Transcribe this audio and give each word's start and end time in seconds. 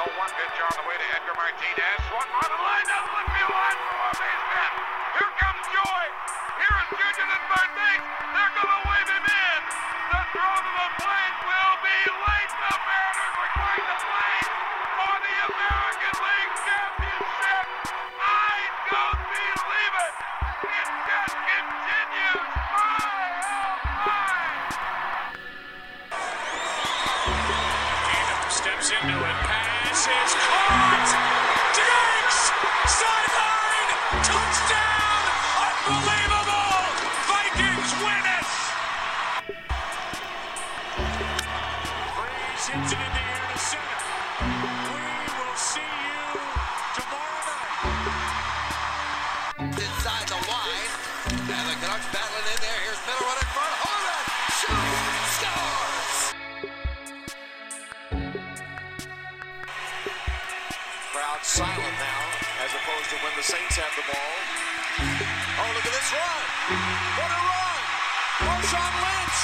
0-1 0.00 0.16
pitch 0.32 0.56
on 0.64 0.72
the 0.80 0.84
way 0.88 0.96
to 0.96 1.06
Edgar 1.12 1.36
Martinez. 1.36 2.00
Swung 2.08 2.24
on 2.24 2.48
the 2.48 2.56
line, 2.56 2.86
down 2.88 3.04
the 3.04 3.12
left 3.20 3.36
field 3.36 3.52
for 3.52 4.00
a 4.00 4.12
base 4.16 4.44
hit. 4.48 4.72
Here 5.20 5.32
comes 5.36 5.64
Joey. 5.76 6.08
Here 6.56 6.76
is 6.80 6.88
Junior 7.20 7.40
third 7.52 7.70
base. 7.76 8.04
They're 8.32 8.54
going 8.56 8.72
to 8.80 8.82
wave 8.88 9.08
him 9.12 9.19
Crowd 61.30 61.46
silent 61.46 61.94
now, 62.00 62.22
as 62.58 62.74
opposed 62.74 63.06
to 63.10 63.16
when 63.22 63.30
the 63.36 63.42
Saints 63.42 63.76
have 63.76 63.94
the 63.94 64.02
ball. 64.02 64.34
Oh, 64.98 65.70
look 65.78 65.86
at 65.86 65.94
this 65.94 66.10
run! 66.10 66.42
What 67.22 67.30
a 67.30 67.38
run! 67.46 67.82
Marshawn 68.50 68.94
Lynch 68.98 69.38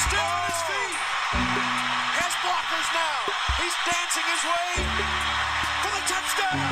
still 0.00 0.24
on 0.24 0.40
his 0.48 0.56
oh. 0.56 0.72
feet. 0.72 0.96
Has 2.16 2.32
blockers 2.40 2.88
now. 2.96 3.28
He's 3.60 3.76
dancing 3.92 4.24
his 4.24 4.40
way 4.48 4.72
for 5.84 5.92
the 5.92 6.00
touchdown. 6.08 6.64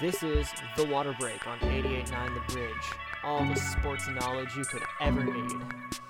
This 0.00 0.22
is 0.22 0.48
The 0.78 0.86
Water 0.86 1.14
Break 1.20 1.46
on 1.46 1.58
88.9 1.58 2.08
The 2.08 2.54
Bridge. 2.54 2.86
All 3.22 3.44
the 3.44 3.56
sports 3.56 4.08
knowledge 4.08 4.56
you 4.56 4.64
could 4.64 4.84
ever 5.02 5.24
need. 5.24 5.60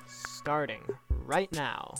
Starting 0.07 0.83
right 1.27 1.51
now. 1.51 1.95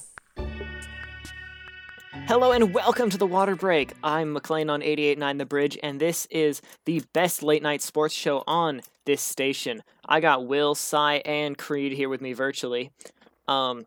Hello 2.31 2.53
and 2.53 2.73
welcome 2.73 3.11
to 3.11 3.19
The 3.19 3.27
Water 3.27 3.57
Break. 3.57 3.93
I'm 4.05 4.35
McLean 4.35 4.71
on 4.71 4.83
88.9 4.83 5.39
The 5.39 5.47
Bridge, 5.47 5.77
and 5.83 6.01
this 6.01 6.27
is 6.31 6.63
the 6.87 7.03
best 7.13 7.43
late 7.43 7.61
night 7.61 7.83
sports 7.83 8.15
show 8.15 8.45
on 8.47 8.83
this 9.05 9.21
station. 9.21 9.83
I 10.07 10.21
got 10.21 10.47
Will, 10.47 10.77
Cy, 10.77 11.23
and 11.25 11.59
Creed 11.59 11.91
here 11.91 12.09
with 12.09 12.21
me 12.21 12.33
virtually. 12.33 12.93
Um, 13.49 13.85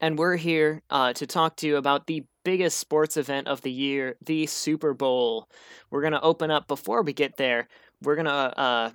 and 0.00 0.18
we're 0.18 0.36
here 0.36 0.80
uh, 0.88 1.12
to 1.12 1.26
talk 1.26 1.56
to 1.56 1.66
you 1.66 1.76
about 1.76 2.06
the 2.06 2.24
biggest 2.42 2.78
sports 2.78 3.18
event 3.18 3.48
of 3.48 3.60
the 3.60 3.70
year, 3.70 4.16
the 4.24 4.46
Super 4.46 4.94
Bowl. 4.94 5.46
We're 5.90 6.00
gonna 6.00 6.20
open 6.22 6.50
up 6.50 6.68
before 6.68 7.02
we 7.02 7.12
get 7.12 7.36
there. 7.36 7.68
We're 8.00 8.16
gonna 8.16 8.30
uh, 8.30 8.90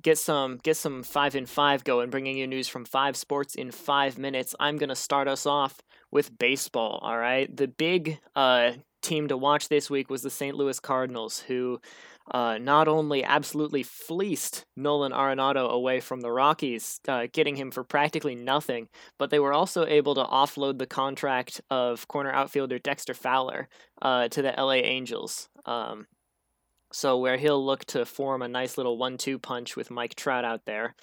get 0.00 0.18
some 0.18 0.58
get 0.62 0.76
some 0.76 1.02
five 1.02 1.34
in 1.34 1.46
five 1.46 1.84
going, 1.84 2.10
bringing 2.10 2.36
you 2.36 2.46
news 2.46 2.68
from 2.68 2.84
five 2.84 3.16
sports 3.16 3.54
in 3.54 3.70
five 3.70 4.18
minutes. 4.18 4.54
I'm 4.60 4.76
gonna 4.76 4.96
start 4.96 5.28
us 5.28 5.46
off 5.46 5.80
with 6.10 6.38
baseball. 6.38 6.98
All 7.02 7.18
right, 7.18 7.54
the 7.54 7.68
big 7.68 8.18
uh, 8.34 8.72
team 9.02 9.28
to 9.28 9.36
watch 9.36 9.68
this 9.68 9.90
week 9.90 10.10
was 10.10 10.22
the 10.22 10.30
St. 10.30 10.56
Louis 10.56 10.80
Cardinals, 10.80 11.40
who 11.40 11.80
uh, 12.30 12.58
not 12.58 12.88
only 12.88 13.24
absolutely 13.24 13.82
fleeced 13.82 14.66
Nolan 14.76 15.12
Arenado 15.12 15.70
away 15.70 16.00
from 16.00 16.20
the 16.20 16.30
Rockies, 16.30 17.00
uh, 17.08 17.26
getting 17.32 17.56
him 17.56 17.70
for 17.70 17.84
practically 17.84 18.34
nothing, 18.34 18.88
but 19.18 19.30
they 19.30 19.38
were 19.38 19.52
also 19.52 19.86
able 19.86 20.14
to 20.14 20.24
offload 20.24 20.78
the 20.78 20.86
contract 20.86 21.60
of 21.70 22.06
corner 22.08 22.30
outfielder 22.30 22.78
Dexter 22.78 23.14
Fowler 23.14 23.68
uh, 24.02 24.28
to 24.28 24.42
the 24.42 24.54
LA 24.56 24.74
Angels. 24.74 25.48
Um, 25.64 26.06
so 26.92 27.18
where 27.18 27.36
he'll 27.36 27.64
look 27.64 27.84
to 27.86 28.04
form 28.04 28.42
a 28.42 28.48
nice 28.48 28.76
little 28.76 28.98
one-two 28.98 29.38
punch 29.38 29.76
with 29.76 29.90
Mike 29.90 30.14
Trout 30.14 30.44
out 30.44 30.64
there. 30.64 30.94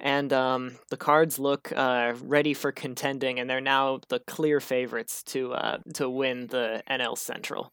And 0.00 0.32
um, 0.32 0.78
the 0.90 0.96
Cards 0.96 1.38
look 1.38 1.72
uh, 1.74 2.14
ready 2.22 2.54
for 2.54 2.72
contending, 2.72 3.38
and 3.38 3.48
they're 3.48 3.60
now 3.60 4.00
the 4.08 4.20
clear 4.20 4.58
favorites 4.58 5.22
to 5.24 5.52
uh, 5.52 5.78
to 5.94 6.08
win 6.10 6.48
the 6.48 6.82
NL 6.90 7.16
Central. 7.16 7.72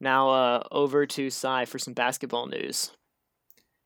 Now 0.00 0.30
uh, 0.30 0.62
over 0.72 1.06
to 1.06 1.30
Cy 1.30 1.64
for 1.64 1.78
some 1.78 1.94
basketball 1.94 2.46
news. 2.46 2.90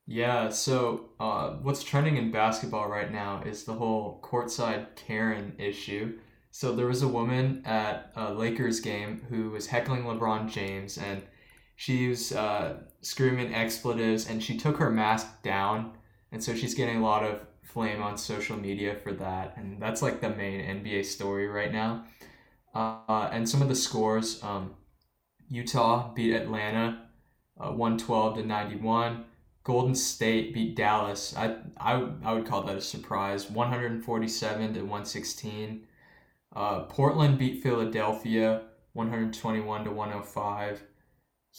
Yeah, 0.06 0.48
so 0.48 1.10
uh, 1.20 1.50
what's 1.60 1.84
trending 1.84 2.16
in 2.16 2.30
basketball 2.30 2.88
right 2.88 3.12
now 3.12 3.42
is 3.44 3.64
the 3.64 3.74
whole 3.74 4.20
courtside 4.22 4.96
Karen 4.96 5.54
issue. 5.58 6.18
So 6.50 6.74
there 6.74 6.86
was 6.86 7.02
a 7.02 7.08
woman 7.08 7.62
at 7.66 8.10
a 8.16 8.32
Lakers 8.32 8.80
game 8.80 9.26
who 9.28 9.50
was 9.50 9.66
heckling 9.66 10.04
LeBron 10.04 10.48
James, 10.48 10.96
and 10.96 11.22
she 11.78 12.12
uh, 12.34 12.72
screaming 13.02 13.54
expletives, 13.54 14.28
and 14.28 14.42
she 14.42 14.56
took 14.56 14.78
her 14.78 14.90
mask 14.90 15.44
down, 15.44 15.92
and 16.32 16.42
so 16.42 16.52
she's 16.52 16.74
getting 16.74 16.96
a 16.96 17.04
lot 17.04 17.22
of 17.22 17.46
flame 17.62 18.02
on 18.02 18.18
social 18.18 18.56
media 18.56 18.96
for 18.96 19.12
that, 19.12 19.54
and 19.56 19.80
that's 19.80 20.02
like 20.02 20.20
the 20.20 20.28
main 20.28 20.60
NBA 20.60 21.04
story 21.04 21.46
right 21.46 21.72
now. 21.72 22.04
Uh, 22.74 23.28
and 23.30 23.48
some 23.48 23.62
of 23.62 23.68
the 23.68 23.76
scores: 23.76 24.42
um, 24.42 24.74
Utah 25.48 26.12
beat 26.14 26.34
Atlanta, 26.34 27.00
uh, 27.60 27.70
one 27.70 27.96
twelve 27.96 28.34
to 28.38 28.44
ninety 28.44 28.74
one. 28.74 29.24
Golden 29.62 29.94
State 29.94 30.52
beat 30.52 30.74
Dallas. 30.74 31.32
I, 31.36 31.58
I, 31.78 32.08
I 32.24 32.32
would 32.32 32.46
call 32.46 32.62
that 32.62 32.76
a 32.76 32.80
surprise. 32.80 33.50
147 33.50 34.74
to 34.74 34.80
116. 34.80 35.86
Uh, 36.56 36.80
Portland 36.84 37.38
beat 37.38 37.62
Philadelphia 37.62 38.62
121 38.94 39.84
to 39.84 39.90
105. 39.90 40.82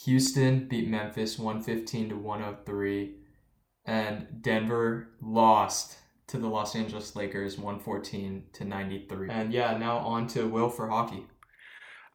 Houston 0.06 0.68
beat 0.68 0.88
Memphis 0.88 1.38
115 1.38 2.10
to 2.10 2.16
103. 2.16 3.16
And 3.86 4.28
Denver 4.42 5.10
lost 5.22 5.98
to 6.28 6.38
the 6.38 6.48
Los 6.48 6.76
Angeles 6.76 7.16
Lakers 7.16 7.58
114 7.58 8.44
to 8.54 8.66
93. 8.66 9.30
And 9.30 9.52
yeah, 9.52 9.78
now 9.78 9.98
on 9.98 10.28
to 10.28 10.48
Will 10.48 10.70
for 10.70 10.88
hockey. 10.88 11.26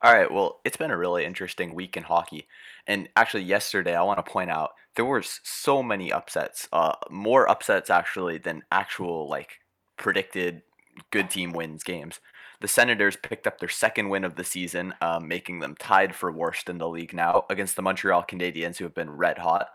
All 0.03 0.13
right, 0.13 0.31
well, 0.31 0.61
it's 0.65 0.77
been 0.77 0.91
a 0.91 0.99
really 0.99 1.25
interesting 1.25 1.75
week 1.75 1.97
in 1.97 2.03
hockey. 2.03 2.47
And 2.87 3.09
actually, 3.17 3.45
yesterday, 3.45 3.97
I 3.97 4.03
want 4.03 4.25
to 4.25 4.31
point 4.31 4.51
out 4.51 4.73
there 4.97 5.05
were 5.05 5.23
so 5.23 5.83
many 5.83 6.13
upsets. 6.13 6.69
Uh, 6.73 6.93
more 7.11 7.49
upsets, 7.49 7.89
actually, 7.89 8.37
than 8.37 8.65
actual, 8.71 9.29
like, 9.29 9.61
predicted 9.97 10.63
good 11.11 11.31
team 11.31 11.53
wins 11.53 11.83
games. 11.83 12.21
The 12.61 12.69
Senators 12.69 13.17
picked 13.17 13.47
up 13.47 13.59
their 13.59 13.69
second 13.69 14.09
win 14.09 14.25
of 14.25 14.37
the 14.37 14.45
season, 14.45 14.95
um, 15.01 15.29
making 15.29 15.61
them 15.61 15.77
tied 15.79 16.15
for 16.15 16.31
worst 16.33 16.69
in 16.69 16.79
the 16.79 16.89
league 16.89 17.13
now 17.13 17.45
against 17.51 17.77
the 17.77 17.83
Montreal 17.83 18.25
Canadiens, 18.25 18.79
who 18.79 18.85
have 18.85 18.95
been 18.95 19.11
red 19.11 19.39
hot. 19.39 19.69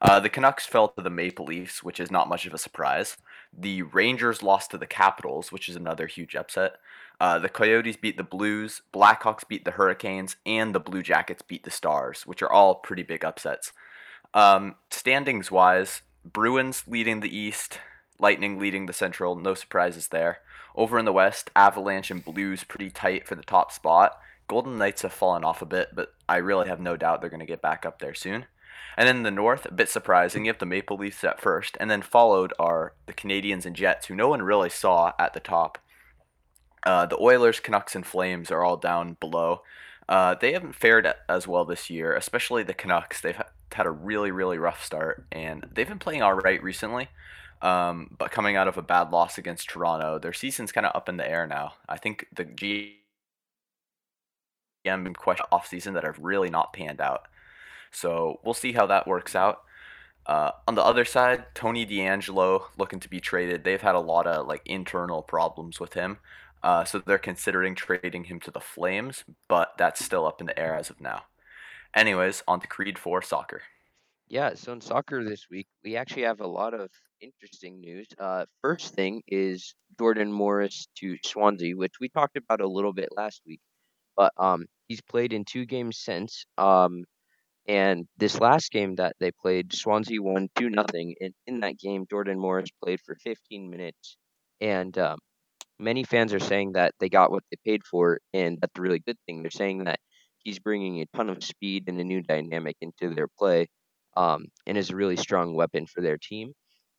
Uh, 0.00 0.20
the 0.20 0.28
Canucks 0.28 0.66
fell 0.66 0.88
to 0.88 1.02
the 1.02 1.10
Maple 1.10 1.46
Leafs, 1.46 1.82
which 1.82 2.00
is 2.00 2.10
not 2.10 2.28
much 2.28 2.46
of 2.46 2.52
a 2.52 2.58
surprise. 2.58 3.16
The 3.56 3.82
Rangers 3.82 4.42
lost 4.42 4.70
to 4.70 4.78
the 4.78 4.86
Capitals, 4.86 5.50
which 5.50 5.68
is 5.68 5.76
another 5.76 6.06
huge 6.06 6.36
upset. 6.36 6.76
Uh, 7.18 7.38
the 7.38 7.48
Coyotes 7.48 7.96
beat 7.96 8.18
the 8.18 8.22
Blues, 8.22 8.82
Blackhawks 8.92 9.48
beat 9.48 9.64
the 9.64 9.70
Hurricanes, 9.72 10.36
and 10.44 10.74
the 10.74 10.80
Blue 10.80 11.02
Jackets 11.02 11.42
beat 11.42 11.64
the 11.64 11.70
Stars, 11.70 12.26
which 12.26 12.42
are 12.42 12.52
all 12.52 12.74
pretty 12.74 13.02
big 13.02 13.24
upsets. 13.24 13.72
Um, 14.34 14.74
standings 14.90 15.50
wise, 15.50 16.02
Bruins 16.24 16.84
leading 16.86 17.20
the 17.20 17.34
East, 17.34 17.78
Lightning 18.18 18.58
leading 18.58 18.86
the 18.86 18.92
Central, 18.92 19.36
no 19.36 19.54
surprises 19.54 20.08
there. 20.08 20.38
Over 20.74 20.98
in 20.98 21.04
the 21.04 21.12
West, 21.12 21.50
Avalanche 21.56 22.10
and 22.10 22.24
Blues 22.24 22.64
pretty 22.64 22.90
tight 22.90 23.26
for 23.26 23.34
the 23.34 23.42
top 23.42 23.72
spot. 23.72 24.18
Golden 24.48 24.78
Knights 24.78 25.02
have 25.02 25.12
fallen 25.12 25.44
off 25.44 25.62
a 25.62 25.66
bit, 25.66 25.90
but 25.94 26.14
I 26.28 26.36
really 26.36 26.68
have 26.68 26.80
no 26.80 26.96
doubt 26.96 27.20
they're 27.20 27.30
going 27.30 27.40
to 27.40 27.46
get 27.46 27.62
back 27.62 27.84
up 27.84 27.98
there 27.98 28.14
soon. 28.14 28.46
And 28.96 29.06
then 29.06 29.18
in 29.18 29.22
the 29.24 29.30
North, 29.30 29.66
a 29.66 29.72
bit 29.72 29.88
surprising, 29.88 30.44
you 30.44 30.50
have 30.50 30.58
the 30.58 30.66
Maple 30.66 30.96
Leafs 30.96 31.24
at 31.24 31.40
first, 31.40 31.76
and 31.80 31.90
then 31.90 32.02
followed 32.02 32.52
are 32.58 32.94
the 33.06 33.12
Canadiens 33.12 33.66
and 33.66 33.76
Jets, 33.76 34.06
who 34.06 34.14
no 34.14 34.28
one 34.28 34.42
really 34.42 34.70
saw 34.70 35.12
at 35.18 35.34
the 35.34 35.40
top. 35.40 35.78
Uh, 36.84 37.04
the 37.04 37.20
Oilers, 37.20 37.60
Canucks, 37.60 37.94
and 37.94 38.06
Flames 38.06 38.50
are 38.50 38.64
all 38.64 38.76
down 38.76 39.16
below. 39.20 39.62
Uh, 40.08 40.36
they 40.40 40.52
haven't 40.52 40.76
fared 40.76 41.12
as 41.28 41.48
well 41.48 41.64
this 41.64 41.90
year, 41.90 42.14
especially 42.14 42.62
the 42.62 42.72
Canucks. 42.72 43.20
They've 43.20 43.42
had 43.72 43.86
a 43.86 43.90
really, 43.90 44.30
really 44.30 44.56
rough 44.56 44.84
start, 44.84 45.26
and 45.32 45.66
they've 45.74 45.88
been 45.88 45.98
playing 45.98 46.22
all 46.22 46.34
right 46.34 46.62
recently. 46.62 47.08
Um, 47.62 48.14
but 48.18 48.30
coming 48.30 48.56
out 48.56 48.68
of 48.68 48.76
a 48.76 48.82
bad 48.82 49.10
loss 49.10 49.38
against 49.38 49.70
Toronto, 49.70 50.18
their 50.18 50.32
season's 50.32 50.72
kind 50.72 50.86
of 50.86 50.94
up 50.94 51.08
in 51.08 51.16
the 51.16 51.28
air 51.28 51.46
now. 51.46 51.74
I 51.88 51.96
think 51.96 52.26
the 52.34 52.44
GM 54.86 55.16
question 55.16 55.46
off 55.50 55.66
season 55.66 55.94
that 55.94 56.04
have 56.04 56.18
really 56.18 56.50
not 56.50 56.72
panned 56.72 57.00
out. 57.00 57.22
So 57.90 58.40
we'll 58.44 58.54
see 58.54 58.72
how 58.72 58.86
that 58.86 59.06
works 59.06 59.34
out. 59.34 59.62
Uh, 60.26 60.50
on 60.66 60.74
the 60.74 60.82
other 60.82 61.04
side, 61.04 61.46
Tony 61.54 61.86
DeAngelo 61.86 62.64
looking 62.76 63.00
to 63.00 63.08
be 63.08 63.20
traded. 63.20 63.64
They've 63.64 63.80
had 63.80 63.94
a 63.94 64.00
lot 64.00 64.26
of 64.26 64.46
like 64.46 64.62
internal 64.66 65.22
problems 65.22 65.78
with 65.78 65.94
him. 65.94 66.18
Uh, 66.62 66.84
so 66.84 66.98
they're 66.98 67.18
considering 67.18 67.74
trading 67.74 68.24
him 68.24 68.40
to 68.40 68.50
the 68.50 68.60
Flames, 68.60 69.24
but 69.48 69.72
that's 69.78 70.04
still 70.04 70.26
up 70.26 70.40
in 70.40 70.46
the 70.48 70.58
air 70.58 70.74
as 70.74 70.90
of 70.90 71.00
now. 71.00 71.22
Anyways, 71.94 72.42
on 72.48 72.60
to 72.60 72.66
Creed 72.66 72.98
4 72.98 73.22
soccer. 73.22 73.62
Yeah, 74.28 74.54
so 74.54 74.72
in 74.72 74.80
soccer 74.80 75.22
this 75.22 75.46
week, 75.48 75.68
we 75.84 75.96
actually 75.96 76.22
have 76.22 76.40
a 76.40 76.46
lot 76.46 76.74
of 76.74 76.90
interesting 77.20 77.80
news. 77.80 78.06
Uh, 78.18 78.46
first 78.62 78.94
thing 78.94 79.22
is 79.28 79.74
Jordan 79.98 80.32
Morris 80.32 80.86
to 80.98 81.16
Swansea, 81.24 81.76
which 81.76 81.94
we 82.00 82.08
talked 82.08 82.36
about 82.36 82.60
a 82.60 82.68
little 82.68 82.92
bit 82.92 83.08
last 83.16 83.40
week, 83.46 83.60
but 84.16 84.32
um, 84.38 84.66
he's 84.88 85.00
played 85.02 85.32
in 85.32 85.44
two 85.44 85.66
games 85.66 85.98
since. 85.98 86.44
Um, 86.58 87.04
and 87.68 88.06
this 88.16 88.40
last 88.40 88.70
game 88.70 88.94
that 88.96 89.16
they 89.20 89.32
played, 89.32 89.74
Swansea 89.74 90.22
won 90.22 90.48
two 90.56 90.70
nothing. 90.70 91.14
And 91.20 91.34
in 91.46 91.60
that 91.60 91.78
game, 91.78 92.06
Jordan 92.08 92.38
Morris 92.38 92.70
played 92.82 93.00
for 93.04 93.16
15 93.24 93.70
minutes, 93.70 94.16
and 94.60 94.96
um, 94.98 95.18
many 95.78 96.04
fans 96.04 96.32
are 96.32 96.40
saying 96.40 96.72
that 96.72 96.94
they 97.00 97.08
got 97.08 97.30
what 97.30 97.42
they 97.50 97.58
paid 97.70 97.82
for, 97.84 98.20
and 98.32 98.58
that's 98.60 98.78
a 98.78 98.82
really 98.82 99.00
good 99.00 99.18
thing. 99.26 99.42
They're 99.42 99.50
saying 99.50 99.84
that 99.84 99.98
he's 100.38 100.58
bringing 100.60 101.00
a 101.00 101.06
ton 101.16 101.28
of 101.28 101.42
speed 101.42 101.84
and 101.88 102.00
a 102.00 102.04
new 102.04 102.22
dynamic 102.22 102.76
into 102.80 103.14
their 103.14 103.28
play 103.38 103.66
um, 104.16 104.46
and 104.66 104.78
is 104.78 104.90
a 104.90 104.96
really 104.96 105.16
strong 105.16 105.54
weapon 105.54 105.86
for 105.86 106.00
their 106.00 106.18
team. 106.18 106.52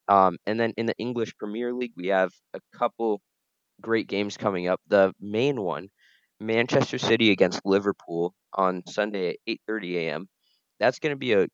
Um, 0.09 0.38
and 0.45 0.59
then 0.59 0.74
in 0.77 0.86
the 0.86 0.95
English 0.98 1.36
Premier 1.38 1.74
League, 1.74 1.94
we 1.98 2.07
have 2.07 2.31
a 2.54 2.59
couple 2.77 3.21
great 3.81 4.07
games 4.07 4.38
coming 4.38 4.68
up. 4.68 4.81
The 4.88 5.13
main 5.19 5.62
one, 5.62 5.89
Manchester 6.39 6.98
City 6.98 7.31
against 7.31 7.62
Liverpool 7.65 8.33
on 8.54 8.83
Sunday 8.88 9.31
at 9.31 9.38
8:30 9.48 9.98
a.m. 9.98 10.27
That's 10.80 11.00
going 11.00 11.13
to 11.13 11.18
be 11.19 11.33
a 11.33 11.48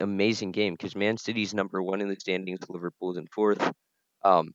amazing 0.00 0.52
game 0.52 0.74
because 0.74 0.96
Man 0.96 1.16
City's 1.18 1.54
number 1.54 1.82
one 1.82 2.00
in 2.00 2.08
the 2.08 2.16
standings, 2.16 2.60
Liverpool's 2.68 3.16
in 3.18 3.26
fourth. 3.34 3.72
Um, 4.24 4.52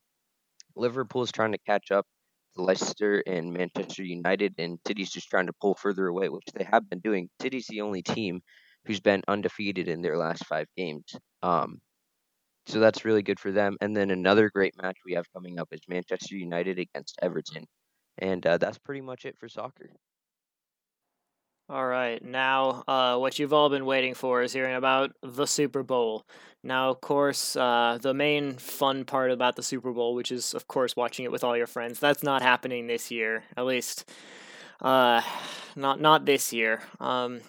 Liverpool's 0.75 1.31
trying 1.31 1.53
to 1.53 1.57
catch 1.59 1.91
up 1.91 2.05
to 2.55 2.61
Leicester 2.63 3.23
and 3.25 3.53
Manchester 3.53 4.03
United, 4.03 4.55
and 4.57 4.79
City's 4.87 5.11
just 5.11 5.29
trying 5.29 5.47
to 5.47 5.53
pull 5.61 5.75
further 5.75 6.07
away, 6.07 6.29
which 6.29 6.45
they 6.53 6.63
have 6.65 6.89
been 6.89 6.99
doing. 6.99 7.29
City's 7.41 7.67
the 7.67 7.81
only 7.81 8.01
team 8.01 8.41
who's 8.85 8.99
been 8.99 9.23
undefeated 9.27 9.87
in 9.87 10.01
their 10.01 10.17
last 10.17 10.45
five 10.45 10.67
games. 10.75 11.15
Um, 11.43 11.81
so 12.67 12.79
that's 12.79 13.05
really 13.05 13.23
good 13.23 13.39
for 13.39 13.51
them. 13.51 13.77
And 13.81 13.95
then 13.95 14.11
another 14.11 14.49
great 14.49 14.75
match 14.81 14.97
we 15.05 15.13
have 15.13 15.31
coming 15.33 15.59
up 15.59 15.69
is 15.71 15.81
Manchester 15.87 16.35
United 16.35 16.79
against 16.79 17.17
Everton. 17.21 17.65
And 18.17 18.45
uh, 18.45 18.57
that's 18.57 18.77
pretty 18.77 19.01
much 19.01 19.25
it 19.25 19.37
for 19.37 19.49
soccer. 19.49 19.89
All 21.69 21.87
right, 21.87 22.21
now 22.21 22.83
uh, 22.85 23.17
what 23.17 23.39
you've 23.39 23.53
all 23.53 23.69
been 23.69 23.85
waiting 23.85 24.13
for 24.13 24.41
is 24.41 24.51
hearing 24.51 24.75
about 24.75 25.11
the 25.23 25.45
Super 25.45 25.83
Bowl. 25.83 26.25
Now, 26.63 26.89
of 26.89 26.99
course, 26.99 27.55
uh, 27.55 27.97
the 28.01 28.13
main 28.13 28.57
fun 28.57 29.05
part 29.05 29.31
about 29.31 29.55
the 29.55 29.63
Super 29.63 29.93
Bowl, 29.93 30.13
which 30.13 30.33
is, 30.33 30.53
of 30.53 30.67
course, 30.67 30.97
watching 30.97 31.23
it 31.23 31.31
with 31.31 31.45
all 31.45 31.55
your 31.55 31.67
friends, 31.67 31.97
that's 31.97 32.23
not 32.23 32.41
happening 32.41 32.87
this 32.87 33.09
year. 33.09 33.43
At 33.55 33.65
least, 33.65 34.09
uh, 34.81 35.21
not 35.77 36.01
not 36.01 36.25
this 36.25 36.51
year. 36.51 36.81
Um, 36.99 37.39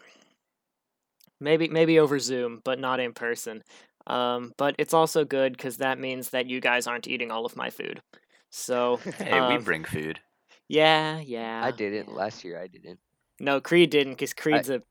maybe 1.41 1.67
maybe 1.69 1.99
over 1.99 2.21
Zoom, 2.21 2.61
but 2.65 2.79
not 2.79 3.01
in 3.01 3.13
person. 3.13 3.63
Um, 4.07 4.53
but 4.57 4.75
it's 4.79 4.95
also 4.95 5.25
good 5.25 5.53
because 5.53 5.79
that 5.79 5.99
means 5.99 6.31
that 6.31 6.47
you 6.47 6.61
guys 6.61 6.87
aren't 6.87 7.09
eating 7.09 7.31
all 7.31 7.47
of 7.47 7.57
my 7.57 7.71
food. 7.71 8.03
So, 8.51 8.97
Hey, 9.19 9.33
we 9.33 9.57
um, 9.57 9.63
bring 9.65 9.85
food. 9.85 10.21
yeah, 10.69 11.21
yeah. 11.21 11.63
I 11.65 11.71
didn't 11.71 12.13
last 12.15 12.45
year. 12.45 12.61
I 12.61 12.67
didn't. 12.67 12.99
No, 13.41 13.61
Creed 13.61 13.91
didn't 13.91 14.15
because 14.15 14.35
Creed's 14.35 14.71
a 14.71 14.83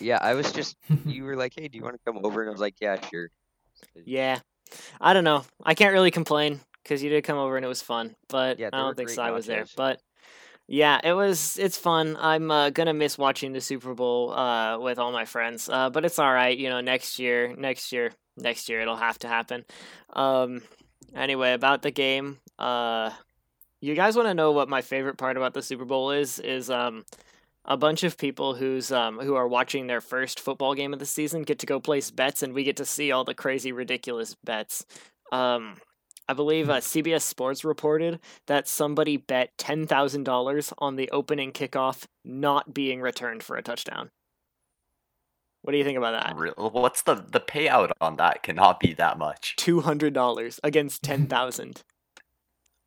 Yeah, 0.00 0.18
I 0.20 0.34
was 0.34 0.52
just. 0.52 0.76
You 1.04 1.24
were 1.24 1.36
like, 1.36 1.54
"Hey, 1.56 1.68
do 1.68 1.78
you 1.78 1.84
want 1.84 1.96
to 1.96 2.00
come 2.04 2.24
over?" 2.24 2.42
And 2.42 2.48
I 2.48 2.52
was 2.52 2.60
like, 2.60 2.76
"Yeah, 2.80 3.00
sure." 3.10 3.30
Yeah. 4.04 4.40
I 5.00 5.14
don't 5.14 5.24
know. 5.24 5.44
I 5.64 5.74
can't 5.74 5.92
really 5.92 6.10
complain 6.10 6.60
because 6.82 7.02
you 7.02 7.10
did 7.10 7.24
come 7.24 7.38
over 7.38 7.56
and 7.56 7.64
it 7.64 7.68
was 7.68 7.82
fun, 7.82 8.14
but 8.28 8.58
Yeah, 8.58 8.68
I 8.72 8.78
don't 8.78 8.96
think 8.96 9.08
great 9.08 9.16
Cy 9.16 9.30
was 9.30 9.46
there. 9.46 9.66
But 9.76 10.00
yeah, 10.70 11.00
it 11.02 11.14
was. 11.14 11.58
It's 11.58 11.78
fun. 11.78 12.18
I'm 12.20 12.50
uh, 12.50 12.68
gonna 12.68 12.92
miss 12.92 13.16
watching 13.16 13.54
the 13.54 13.60
Super 13.60 13.94
Bowl 13.94 14.32
uh, 14.32 14.78
with 14.78 14.98
all 14.98 15.10
my 15.12 15.24
friends, 15.24 15.68
uh, 15.70 15.88
but 15.88 16.04
it's 16.04 16.18
all 16.18 16.32
right. 16.32 16.56
You 16.56 16.68
know, 16.68 16.82
next 16.82 17.18
year, 17.18 17.54
next 17.56 17.90
year, 17.90 18.12
next 18.36 18.68
year, 18.68 18.82
it'll 18.82 18.96
have 18.96 19.18
to 19.20 19.28
happen. 19.28 19.64
Um, 20.12 20.60
anyway, 21.14 21.54
about 21.54 21.80
the 21.80 21.90
game, 21.90 22.38
uh, 22.58 23.10
you 23.80 23.94
guys 23.94 24.14
want 24.14 24.28
to 24.28 24.34
know 24.34 24.52
what 24.52 24.68
my 24.68 24.82
favorite 24.82 25.16
part 25.16 25.38
about 25.38 25.54
the 25.54 25.62
Super 25.62 25.86
Bowl 25.86 26.10
is? 26.10 26.38
Is 26.38 26.68
um, 26.68 27.06
a 27.64 27.78
bunch 27.78 28.02
of 28.02 28.18
people 28.18 28.54
who's 28.54 28.92
um 28.92 29.18
who 29.20 29.36
are 29.36 29.48
watching 29.48 29.86
their 29.86 30.02
first 30.02 30.38
football 30.38 30.74
game 30.74 30.92
of 30.92 30.98
the 30.98 31.06
season 31.06 31.44
get 31.44 31.60
to 31.60 31.66
go 31.66 31.80
place 31.80 32.10
bets, 32.10 32.42
and 32.42 32.52
we 32.52 32.62
get 32.62 32.76
to 32.76 32.84
see 32.84 33.10
all 33.10 33.24
the 33.24 33.34
crazy, 33.34 33.72
ridiculous 33.72 34.36
bets. 34.44 34.84
Um, 35.32 35.76
I 36.28 36.34
believe 36.34 36.68
uh, 36.68 36.76
CBS 36.78 37.22
Sports 37.22 37.64
reported 37.64 38.20
that 38.46 38.68
somebody 38.68 39.16
bet 39.16 39.56
ten 39.56 39.86
thousand 39.86 40.24
dollars 40.24 40.72
on 40.78 40.96
the 40.96 41.08
opening 41.10 41.52
kickoff 41.52 42.06
not 42.24 42.74
being 42.74 43.00
returned 43.00 43.42
for 43.42 43.56
a 43.56 43.62
touchdown. 43.62 44.10
What 45.62 45.72
do 45.72 45.78
you 45.78 45.84
think 45.84 45.98
about 45.98 46.12
that? 46.12 46.36
Re- 46.36 46.52
What's 46.56 47.02
the 47.02 47.14
the 47.14 47.40
payout 47.40 47.90
on 48.00 48.16
that? 48.16 48.42
Cannot 48.42 48.78
be 48.80 48.92
that 48.94 49.18
much. 49.18 49.56
Two 49.56 49.80
hundred 49.80 50.12
dollars 50.14 50.60
against 50.62 51.02
ten 51.02 51.26
thousand. 51.26 51.82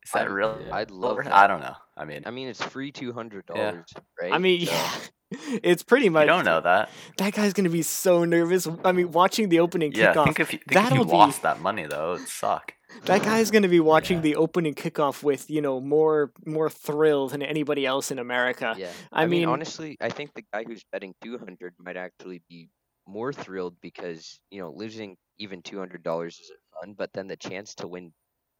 Is 0.04 0.10
that 0.12 0.22
I'd- 0.22 0.32
real? 0.32 0.58
I'd 0.72 0.90
love 0.90 1.16
that. 1.18 1.32
I 1.32 1.46
don't 1.46 1.60
know. 1.60 1.74
I 1.96 2.04
mean, 2.04 2.22
I 2.26 2.30
mean, 2.30 2.48
it's 2.48 2.62
free 2.62 2.90
two 2.92 3.12
hundred 3.12 3.46
dollars, 3.46 3.84
right? 4.20 4.32
I 4.32 4.38
mean, 4.38 4.66
So- 4.66 4.72
yeah, 4.72 4.90
it's 5.62 5.82
pretty 5.82 6.08
much. 6.08 6.22
you 6.22 6.26
don't 6.28 6.44
know 6.44 6.60
that. 6.60 6.88
That 7.18 7.34
guy's 7.34 7.52
gonna 7.52 7.68
be 7.70 7.82
so 7.82 8.24
nervous. 8.24 8.66
I 8.84 8.92
mean, 8.92 9.10
watching 9.12 9.48
the 9.48 9.60
opening 9.60 9.92
Yeah, 9.92 10.14
kickoff. 10.14 10.24
think 10.24 10.40
if 10.40 10.52
you, 10.52 10.58
think 10.60 10.70
if 10.70 10.74
that'll 10.74 10.98
you 10.98 11.04
be- 11.04 11.10
lost 11.10 11.42
that 11.42 11.60
money 11.60 11.86
though, 11.86 12.14
it'd 12.14 12.28
suck. 12.28 12.74
That 13.04 13.22
guy's 13.22 13.50
going 13.50 13.62
to 13.62 13.68
be 13.68 13.80
watching 13.80 14.18
Yeah. 14.18 14.22
the 14.22 14.36
opening 14.36 14.74
kickoff 14.74 15.22
with, 15.22 15.50
you 15.50 15.60
know, 15.60 15.80
more 15.80 16.32
more 16.46 16.70
thrill 16.70 17.28
than 17.28 17.42
anybody 17.42 17.84
else 17.86 18.10
in 18.10 18.18
America. 18.18 18.74
Yeah. 18.78 18.90
I 19.12 19.22
I, 19.22 19.26
mean, 19.26 19.40
mean- 19.40 19.48
honestly, 19.48 19.96
I 20.00 20.08
think 20.08 20.34
the 20.34 20.44
guy 20.52 20.64
who's 20.64 20.84
betting 20.92 21.14
200 21.22 21.74
might 21.78 21.96
actually 21.96 22.42
be 22.48 22.68
more 23.06 23.32
thrilled 23.32 23.76
because, 23.80 24.38
you 24.50 24.60
know, 24.60 24.72
losing 24.72 25.16
even 25.38 25.60
$200 25.62 26.28
isn't 26.28 26.58
fun, 26.80 26.94
but 26.96 27.12
then 27.12 27.26
the 27.26 27.36
chance 27.36 27.74
to 27.76 27.88
win 27.88 28.12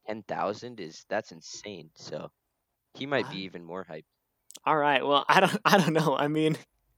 10,000 0.07 0.79
is 0.81 1.05
that's 1.09 1.31
insane. 1.31 1.89
So 1.95 2.29
he 2.95 3.05
might 3.05 3.29
be 3.31 3.37
even 3.43 3.63
more 3.63 3.85
hyped. 3.89 4.03
All 4.65 4.75
right. 4.77 5.05
Well, 5.05 5.23
I 5.29 5.39
don't 5.39 5.57
I 5.65 5.77
don't 5.77 5.93
know. 5.93 6.15
I 6.17 6.27
mean, 6.27 6.57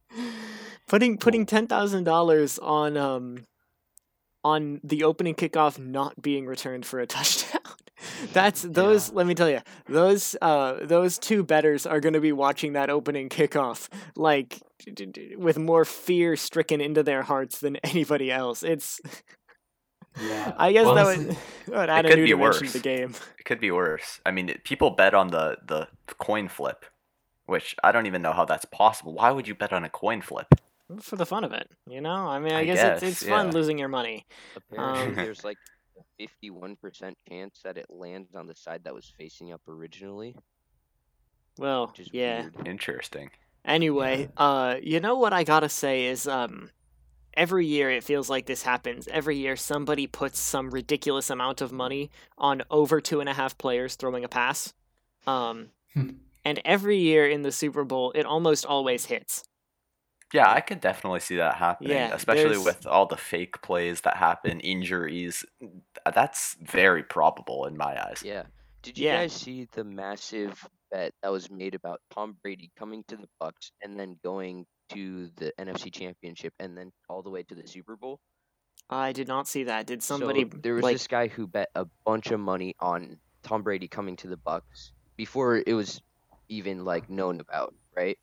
putting 0.87 1.17
putting 1.17 1.45
$10,000 1.45 2.59
on 2.63 2.97
um 2.97 3.45
on 4.45 4.79
the 4.83 5.03
opening 5.03 5.33
kickoff 5.35 5.77
not 5.79 6.21
being 6.21 6.45
returned 6.45 6.85
for 6.85 6.99
a 7.01 7.07
touchdown. 7.15 7.61
That's 8.33 8.61
those 8.61 9.11
let 9.11 9.25
me 9.25 9.33
tell 9.33 9.49
you. 9.49 9.61
Those 9.89 10.35
uh 10.41 10.85
those 10.85 11.17
two 11.17 11.43
betters 11.43 11.85
are 11.85 11.99
going 11.99 12.13
to 12.13 12.19
be 12.21 12.31
watching 12.31 12.73
that 12.73 12.89
opening 12.89 13.27
kickoff 13.29 13.89
like 14.15 14.61
d- 14.79 14.91
d- 14.91 15.05
d- 15.07 15.35
with 15.35 15.57
more 15.57 15.83
fear 15.85 16.35
stricken 16.35 16.79
into 16.81 17.01
their 17.03 17.23
hearts 17.23 17.59
than 17.59 17.77
anybody 17.77 18.31
else. 18.31 18.61
It's 18.63 19.01
Yeah. 20.21 20.53
I 20.57 20.71
guess 20.71 20.85
Well, 20.85 20.95
that 20.95 21.05
honestly- 21.07 21.37
would, 21.67 21.75
would 21.77 21.89
add 21.89 22.05
a 22.05 22.09
could 22.09 22.17
new 22.19 22.25
be 22.25 22.29
dimension 22.31 22.67
to 22.67 22.73
the 22.73 22.77
worse. 22.79 22.83
game. 22.83 23.15
It 23.39 23.45
could 23.45 23.59
be 23.59 23.71
worse. 23.71 24.21
I 24.25 24.31
mean, 24.31 24.53
people 24.63 24.91
bet 24.91 25.13
on 25.13 25.29
the 25.29 25.57
the 25.65 25.87
coin 26.19 26.47
flip, 26.47 26.85
which 27.47 27.75
I 27.83 27.91
don't 27.91 28.05
even 28.05 28.21
know 28.21 28.33
how 28.33 28.45
that's 28.45 28.65
possible. 28.65 29.13
Why 29.15 29.31
would 29.31 29.47
you 29.47 29.55
bet 29.55 29.73
on 29.73 29.83
a 29.83 29.89
coin 29.89 30.21
flip? 30.21 30.47
For 31.01 31.15
the 31.15 31.25
fun 31.25 31.43
of 31.43 31.51
it, 31.51 31.67
you 31.89 31.99
know. 32.01 32.13
I 32.27 32.39
mean, 32.39 32.53
I, 32.53 32.59
I 32.59 32.65
guess, 32.65 32.77
guess, 32.77 33.03
it's 33.03 33.21
it's 33.23 33.29
fun 33.29 33.51
losing 33.51 33.79
your 33.79 33.87
money. 33.87 34.25
Apparently, 34.55 35.07
Um, 35.07 35.15
there's 35.15 35.43
like 35.43 35.57
a 36.19 36.27
51% 36.45 37.13
chance 37.27 37.59
that 37.63 37.77
it 37.77 37.87
lands 37.89 38.35
on 38.35 38.45
the 38.47 38.55
side 38.55 38.83
that 38.83 38.93
was 38.93 39.11
facing 39.17 39.51
up 39.51 39.61
originally, 39.67 40.35
Well, 41.57 41.87
which 41.87 41.99
is 42.01 42.09
yeah. 42.13 42.41
weird. 42.41 42.67
Interesting. 42.67 43.31
Anyway, 43.63 44.29
uh, 44.37 44.75
you 44.81 44.99
know 44.99 45.15
what 45.17 45.33
I 45.33 45.43
gotta 45.43 45.69
say 45.69 46.05
is, 46.05 46.27
um, 46.27 46.69
every 47.33 47.65
year 47.65 47.89
it 47.89 48.03
feels 48.03 48.29
like 48.29 48.45
this 48.45 48.61
happens. 48.61 49.07
Every 49.07 49.37
year 49.37 49.55
somebody 49.55 50.05
puts 50.07 50.37
some 50.39 50.69
ridiculous 50.69 51.29
amount 51.31 51.61
of 51.61 51.71
money 51.71 52.11
on 52.37 52.61
over 52.69 53.01
two 53.01 53.19
and 53.21 53.27
a 53.27 53.33
half 53.33 53.57
players 53.57 53.95
throwing 53.95 54.23
a 54.23 54.29
pass. 54.29 54.73
Um, 55.25 55.69
Hmm. 55.93 56.09
and 56.43 56.61
every 56.63 56.97
year 56.97 57.27
in 57.27 57.41
the 57.41 57.51
Super 57.51 57.83
Bowl, 57.83 58.11
it 58.13 58.25
almost 58.25 58.65
always 58.65 59.05
hits. 59.05 59.43
Yeah, 60.35 60.51
I 60.51 60.59
could 60.61 60.81
definitely 60.81 61.21
see 61.21 61.37
that 61.37 61.55
happening, 61.55 61.91
Yeah, 61.93 62.13
especially 62.13 62.49
there's- 62.55 62.65
with 62.65 62.85
all 62.85 63.05
the 63.05 63.15
fake 63.15 63.61
plays 63.61 64.01
that 64.01 64.17
happen, 64.17 64.59
injuries. 64.59 65.45
That's 66.13 66.55
very 66.55 67.03
probable 67.03 67.65
in 67.65 67.77
my 67.77 67.93
eyes. 68.09 68.21
Yeah. 68.23 68.43
Did 68.81 68.97
you 68.97 69.05
Yeah. 69.05 69.21
guys 69.21 69.33
see 69.33 69.65
the 69.71 69.83
massive 69.85 70.67
bet 70.91 71.13
that 71.23 71.31
was 71.31 71.49
made 71.49 71.73
about 71.73 72.01
Tom 72.11 72.33
Brady 72.43 72.71
coming 72.75 73.03
to 73.07 73.15
the 73.17 73.29
Bucks 73.39 73.71
and 73.81 73.97
then 73.99 74.19
going 74.23 74.67
to 74.89 75.29
the 75.37 75.53
NFC 75.57 75.89
Championship 75.89 76.53
and 76.59 76.77
then 76.77 76.91
all 77.09 77.23
the 77.23 77.29
way 77.31 77.41
to 77.43 77.55
the 77.55 77.65
Super 77.67 77.95
Bowl? 77.95 78.19
I 78.89 79.13
did 79.13 79.27
not 79.27 79.47
see 79.47 79.63
that. 79.63 79.87
Did 79.87 80.03
So 80.03 80.17
somebody 80.17 80.43
there 80.43 80.75
was 80.75 80.83
like? 80.83 80.95
this 80.95 81.07
guy 81.07 81.27
who 81.27 81.47
bet 81.47 81.69
a 81.75 81.85
bunch 82.05 82.29
of 82.31 82.39
money 82.39 82.75
on 82.79 83.19
Tom 83.41 83.63
Brady 83.63 83.87
coming 83.87 84.15
to 84.17 84.27
the 84.27 84.37
Bucks 84.37 84.91
before 85.15 85.63
it 85.65 85.73
was 85.73 86.01
even 86.49 86.83
like 86.85 87.09
known 87.09 87.39
about, 87.39 87.73
right? 87.95 88.19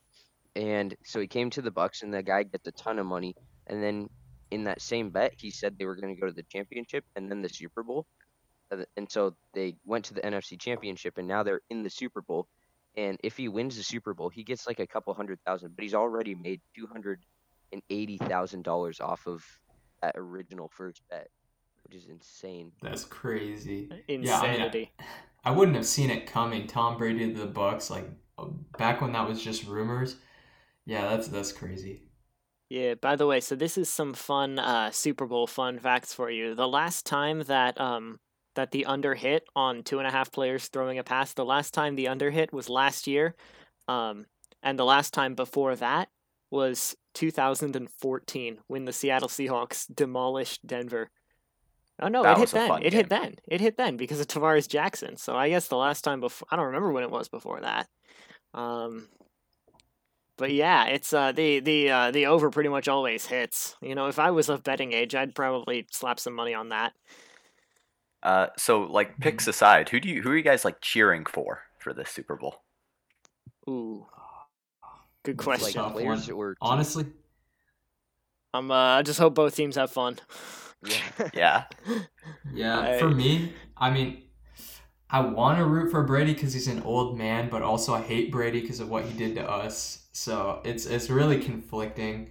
And 0.56 0.94
so 1.04 1.20
he 1.20 1.26
came 1.26 1.50
to 1.50 1.62
the 1.62 1.70
Bucks 1.70 2.02
and 2.02 2.12
the 2.12 2.22
guy 2.22 2.42
gets 2.44 2.66
a 2.66 2.72
ton 2.72 2.98
of 2.98 3.06
money 3.06 3.34
and 3.66 3.82
then 3.82 4.08
in 4.50 4.64
that 4.64 4.82
same 4.82 5.10
bet 5.10 5.32
he 5.38 5.50
said 5.50 5.78
they 5.78 5.86
were 5.86 5.96
going 5.96 6.14
to 6.14 6.20
go 6.20 6.26
to 6.26 6.32
the 6.32 6.44
championship 6.44 7.04
and 7.16 7.30
then 7.30 7.42
the 7.42 7.48
Super 7.48 7.82
Bowl. 7.82 8.06
And 8.96 9.10
so 9.10 9.36
they 9.54 9.76
went 9.84 10.06
to 10.06 10.14
the 10.14 10.22
NFC 10.22 10.58
Championship 10.60 11.18
and 11.18 11.28
now 11.28 11.42
they're 11.42 11.60
in 11.70 11.82
the 11.82 11.90
Super 11.90 12.22
Bowl 12.22 12.48
And 12.96 13.18
if 13.22 13.36
he 13.36 13.48
wins 13.48 13.76
the 13.76 13.82
Super 13.82 14.14
Bowl, 14.14 14.28
he 14.28 14.44
gets 14.44 14.66
like 14.66 14.80
a 14.80 14.86
couple 14.86 15.14
hundred 15.14 15.38
thousand, 15.46 15.74
but 15.76 15.82
he's 15.82 15.94
already 15.94 16.34
made 16.34 16.60
two 16.76 16.86
hundred 16.86 17.20
and 17.72 17.82
eighty 17.90 18.18
thousand 18.18 18.64
dollars 18.64 19.00
off 19.00 19.26
of 19.26 19.44
that 20.02 20.14
original 20.16 20.70
first 20.74 21.02
bet, 21.10 21.28
which 21.84 21.94
is 21.94 22.06
insane. 22.08 22.72
That's 22.82 23.04
crazy. 23.04 23.90
Insanity. 24.08 24.90
Yeah, 24.98 25.04
I, 25.04 25.04
mean, 25.04 25.08
I, 25.44 25.50
I 25.50 25.50
wouldn't 25.52 25.76
have 25.76 25.86
seen 25.86 26.10
it 26.10 26.26
coming. 26.26 26.66
Tom 26.66 26.98
Brady 26.98 27.32
to 27.32 27.40
the 27.40 27.46
Bucks, 27.46 27.90
like 27.90 28.10
uh, 28.38 28.46
back 28.78 29.00
when 29.00 29.12
that 29.12 29.26
was 29.28 29.42
just 29.42 29.66
rumors. 29.66 30.16
Yeah, 30.86 31.08
that's 31.08 31.28
that's 31.28 31.52
crazy. 31.52 32.02
Yeah, 32.68 32.94
by 32.94 33.16
the 33.16 33.26
way, 33.26 33.40
so 33.40 33.54
this 33.54 33.76
is 33.76 33.88
some 33.90 34.14
fun 34.14 34.58
uh, 34.58 34.90
Super 34.90 35.26
Bowl 35.26 35.46
fun 35.46 35.78
facts 35.78 36.14
for 36.14 36.30
you. 36.30 36.54
The 36.54 36.66
last 36.68 37.04
time 37.06 37.42
that 37.42 37.80
um 37.80 38.18
that 38.54 38.70
the 38.70 38.86
under 38.86 39.14
hit 39.14 39.44
on 39.56 39.82
two 39.82 39.98
and 39.98 40.06
a 40.06 40.10
half 40.10 40.32
players 40.32 40.68
throwing 40.68 40.98
a 40.98 41.04
pass, 41.04 41.32
the 41.32 41.44
last 41.44 41.72
time 41.74 41.96
the 41.96 42.08
under 42.08 42.30
hit 42.30 42.52
was 42.52 42.68
last 42.68 43.06
year. 43.06 43.34
Um, 43.88 44.26
and 44.62 44.78
the 44.78 44.84
last 44.84 45.12
time 45.14 45.34
before 45.34 45.74
that 45.76 46.08
was 46.50 46.94
2014 47.14 48.58
when 48.66 48.84
the 48.84 48.92
Seattle 48.92 49.28
Seahawks 49.28 49.86
demolished 49.94 50.66
Denver. 50.66 51.10
Oh 52.00 52.08
no, 52.08 52.22
That 52.22 52.36
it 52.36 52.40
hit 52.40 52.50
then. 52.50 52.68
fun 52.68 52.82
It 52.82 52.92
hit 52.92 53.08
then. 53.08 53.36
It 53.48 53.60
hit 53.60 53.76
then 53.76 53.96
because 53.96 54.20
of 54.20 54.26
Tarvaris 54.26 54.68
Jackson. 54.68 55.16
So 55.16 55.36
I 55.36 55.48
guess 55.48 55.68
the 55.68 55.76
last 55.76 56.02
time 56.02 56.20
before 56.20 56.48
I 56.50 56.56
don't 56.56 56.66
remember 56.66 56.92
when 56.92 57.04
it 57.04 57.10
was 57.10 57.28
before 57.28 57.60
that. 57.60 57.88
Um 58.54 59.08
but 60.36 60.52
yeah, 60.52 60.86
it's 60.86 61.12
uh 61.12 61.32
the 61.32 61.60
the 61.60 61.90
uh 61.90 62.10
the 62.10 62.26
over 62.26 62.50
pretty 62.50 62.68
much 62.68 62.88
always 62.88 63.26
hits. 63.26 63.76
You 63.80 63.94
know, 63.94 64.06
if 64.08 64.18
I 64.18 64.30
was 64.30 64.48
of 64.48 64.62
betting 64.62 64.92
age, 64.92 65.14
I'd 65.14 65.34
probably 65.34 65.86
slap 65.90 66.18
some 66.20 66.34
money 66.34 66.54
on 66.54 66.70
that. 66.70 66.92
Uh, 68.22 68.46
so 68.56 68.82
like 68.82 69.18
picks 69.18 69.46
aside, 69.48 69.88
who 69.88 69.98
do 70.00 70.08
you 70.08 70.22
who 70.22 70.30
are 70.30 70.36
you 70.36 70.42
guys 70.42 70.64
like 70.64 70.80
cheering 70.80 71.24
for 71.26 71.62
for 71.78 71.92
this 71.92 72.10
Super 72.10 72.36
Bowl? 72.36 72.56
Ooh. 73.68 74.06
Good 75.24 75.36
question. 75.36 75.80
tough 75.80 75.92
players 75.92 76.28
or? 76.30 76.56
Honestly, 76.60 77.06
I'm 78.54 78.70
uh 78.70 78.74
I 78.98 79.02
just 79.02 79.18
hope 79.18 79.34
both 79.34 79.54
teams 79.56 79.76
have 79.76 79.90
fun. 79.90 80.18
Yeah. 80.84 80.98
Yeah, 81.34 81.64
yeah. 82.52 82.80
I- 82.80 82.98
For 82.98 83.08
me, 83.08 83.52
I 83.76 83.90
mean, 83.90 84.22
I 85.12 85.20
want 85.20 85.58
to 85.58 85.64
root 85.66 85.90
for 85.90 86.02
Brady 86.04 86.32
because 86.34 86.54
he's 86.54 86.68
an 86.68 86.82
old 86.82 87.18
man, 87.18 87.48
but 87.50 87.62
also 87.62 87.94
I 87.94 88.00
hate 88.02 88.32
Brady 88.32 88.60
because 88.62 88.80
of 88.80 88.88
what 88.90 89.04
he 89.04 89.16
did 89.16 89.34
to 89.36 89.48
us. 89.48 90.08
So 90.12 90.60
it's 90.64 90.86
it's 90.86 91.10
really 91.10 91.40
conflicting, 91.40 92.30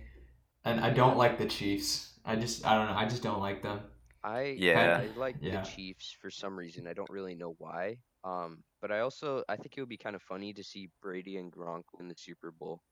and 0.65 0.79
I 0.81 0.91
don't 0.91 1.17
like 1.17 1.37
the 1.37 1.45
Chiefs. 1.47 2.19
I 2.25 2.35
just 2.35 2.65
I 2.65 2.75
don't 2.75 2.87
know. 2.87 2.97
I 2.97 3.07
just 3.07 3.23
don't 3.23 3.39
like 3.39 3.63
them. 3.63 3.81
I 4.23 4.57
Yeah. 4.57 5.01
I 5.03 5.07
like 5.19 5.37
Yeah. 5.39 5.61
the 5.61 5.67
Chiefs 5.67 6.11
for 6.21 6.29
some 6.31 6.57
reason. 6.57 6.87
I 6.87 6.93
don't 6.93 7.09
really 7.09 7.35
know 7.35 7.55
why. 7.59 7.97
Um, 8.23 8.63
but 8.81 8.91
I 8.91 8.99
also 9.01 9.43
I 9.49 9.55
think 9.57 9.77
it 9.77 9.81
would 9.81 9.89
be 9.89 9.97
kind 9.97 10.15
of 10.15 10.21
funny 10.23 10.53
to 10.53 10.63
see 10.63 10.89
Brady 11.01 11.37
and 11.37 11.51
Gronk 11.51 11.83
win 11.97 12.07
the 12.07 12.15
Super 12.17 12.51
Bowl. 12.51 12.83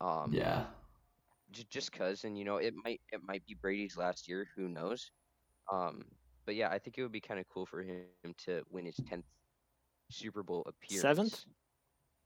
Um, 0.00 0.32
Yeah. 0.32 0.66
j- 1.50 1.66
just 1.70 1.92
cause, 1.92 2.24
and 2.24 2.38
you 2.38 2.44
know, 2.44 2.56
it 2.58 2.74
might 2.84 3.00
it 3.12 3.22
might 3.22 3.44
be 3.46 3.54
Brady's 3.54 3.96
last 3.96 4.28
year. 4.28 4.48
Who 4.56 4.68
knows? 4.68 5.10
Um, 5.72 6.04
but 6.48 6.54
yeah, 6.56 6.70
I 6.70 6.78
think 6.78 6.96
it 6.96 7.02
would 7.02 7.12
be 7.12 7.20
kind 7.20 7.38
of 7.38 7.46
cool 7.50 7.66
for 7.66 7.82
him 7.82 8.06
to 8.46 8.62
win 8.70 8.86
his 8.86 8.96
tenth 9.06 9.26
Super 10.10 10.42
Bowl 10.42 10.62
appearance. 10.66 11.02
Seventh? 11.02 11.44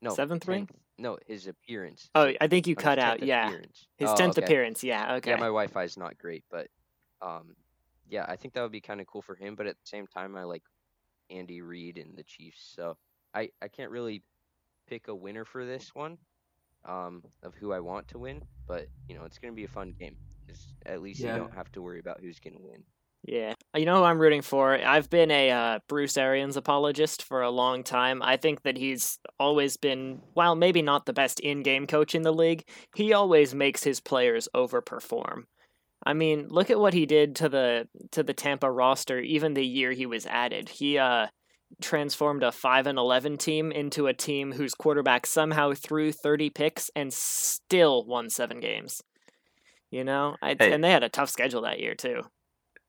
No, 0.01 0.15
Seventh 0.15 0.47
ring? 0.47 0.69
No, 0.97 1.19
his 1.27 1.49
appearance. 1.49 2.09
Oh, 2.15 2.31
I 2.41 2.47
think 2.47 2.69
you 2.69 2.77
cut 2.77 3.01
out. 3.01 3.21
Yeah. 3.21 3.49
appearance. 3.49 3.89
His 3.99 4.11
Oh, 4.11 4.15
10th 4.15 4.39
okay. 4.39 4.45
appearance. 4.45 4.85
Yeah, 4.85 5.15
okay. 5.17 5.31
Yeah, 5.31 5.39
my 5.39 5.47
Wi-Fi 5.47 5.83
is 5.83 5.97
not 5.97 6.17
great, 6.19 6.45
but 6.53 6.69
um, 7.21 7.57
yeah, 8.09 8.25
I 8.29 8.37
think 8.37 8.55
that 8.55 8.63
would 8.63 8.71
be 8.71 8.81
kind 8.81 9.01
of 9.01 9.09
cool 9.09 9.23
for 9.23 9.35
him. 9.35 9.57
But 9.57 9.67
at 9.67 9.75
the 9.75 9.87
same 9.89 10.07
time, 10.07 10.37
I 10.37 10.45
like 10.45 10.63
Andy 11.29 11.61
Reid 11.63 11.99
and 11.99 12.17
the 12.17 12.23
Chiefs, 12.23 12.73
so 12.77 12.97
I 13.35 13.51
I 13.61 13.67
can't 13.67 13.91
really 13.91 14.23
pick 14.87 15.09
a 15.09 15.15
winner 15.17 15.45
for 15.45 15.67
this 15.67 15.97
one, 15.97 16.17
um, 16.85 17.25
of 17.43 17.57
who 17.57 17.73
I 17.73 17.81
want 17.81 18.07
to 18.09 18.19
win. 18.21 18.41
But 18.69 18.87
you 19.09 19.17
know, 19.17 19.25
it's 19.25 19.39
gonna 19.39 19.53
be 19.53 19.65
a 19.65 19.69
fun 19.69 19.95
game. 19.99 20.17
'cause 20.47 20.75
at 20.87 21.03
least 21.03 21.21
Yeah. 21.21 21.33
you 21.35 21.39
don't 21.41 21.55
have 21.55 21.71
to 21.73 21.83
worry 21.83 21.99
about 21.99 22.21
who's 22.21 22.39
gonna 22.39 22.61
win. 22.61 22.85
Yeah. 23.25 23.55
You 23.77 23.85
know 23.85 23.99
who 23.99 24.05
I'm 24.05 24.19
rooting 24.19 24.43
for? 24.43 24.75
I've 24.75 25.09
been 25.09 25.31
a 25.31 25.51
uh, 25.51 25.79
Bruce 25.89 26.17
Arians 26.17 26.57
apologist 26.57 27.23
for 27.23 27.41
a 27.43 27.51
long 27.51 27.85
time. 27.85 28.21
I 28.21 28.37
think 28.37 28.63
that 28.63 28.77
he's 28.77 29.19
always 29.39 29.77
been, 29.77 30.21
while 30.35 30.57
maybe 30.57 30.83
not 30.83 31.07
the 31.07 31.13
best 31.13 31.39
in 31.39 31.63
game 31.63 31.87
coach 31.87 32.15
in 32.17 32.23
the 32.23 32.33
league, 32.33 32.65
he 32.97 33.13
always 33.13 33.55
makes 33.55 33.85
his 33.85 34.01
players 34.01 34.49
overperform. 34.57 35.45
I 36.05 36.15
mean, 36.15 36.49
look 36.49 36.69
at 36.69 36.81
what 36.81 36.95
he 36.95 37.07
did 37.07 37.37
to 37.37 37.49
the 37.49 37.87
to 38.11 38.25
the 38.25 38.35
Tampa 38.35 38.69
roster 38.69 39.21
even 39.21 39.55
the 39.55 39.65
year 39.65 39.93
he 39.93 40.05
was 40.05 40.27
added. 40.27 40.69
He 40.69 40.99
uh 40.99 41.29
transformed 41.81 42.43
a 42.43 42.51
5 42.53 42.87
and 42.89 42.99
11 42.99 43.39
team 43.39 43.71
into 43.73 44.07
a 44.09 44.13
team 44.13 44.53
whose 44.53 44.75
quarterback 44.75 45.27
somehow 45.27 45.73
threw 45.73 46.13
30 46.13 46.51
picks 46.51 46.91
and 46.95 47.13
still 47.13 48.05
won 48.05 48.29
7 48.29 48.61
games. 48.61 49.01
You 49.91 50.05
know? 50.05 50.37
I, 50.43 50.57
Hey. 50.59 50.73
and 50.73 50.83
they 50.83 50.91
had 50.91 51.03
a 51.05 51.09
tough 51.09 51.31
schedule 51.31 51.63
that 51.63 51.81
year 51.81 51.95
too. 51.95 52.23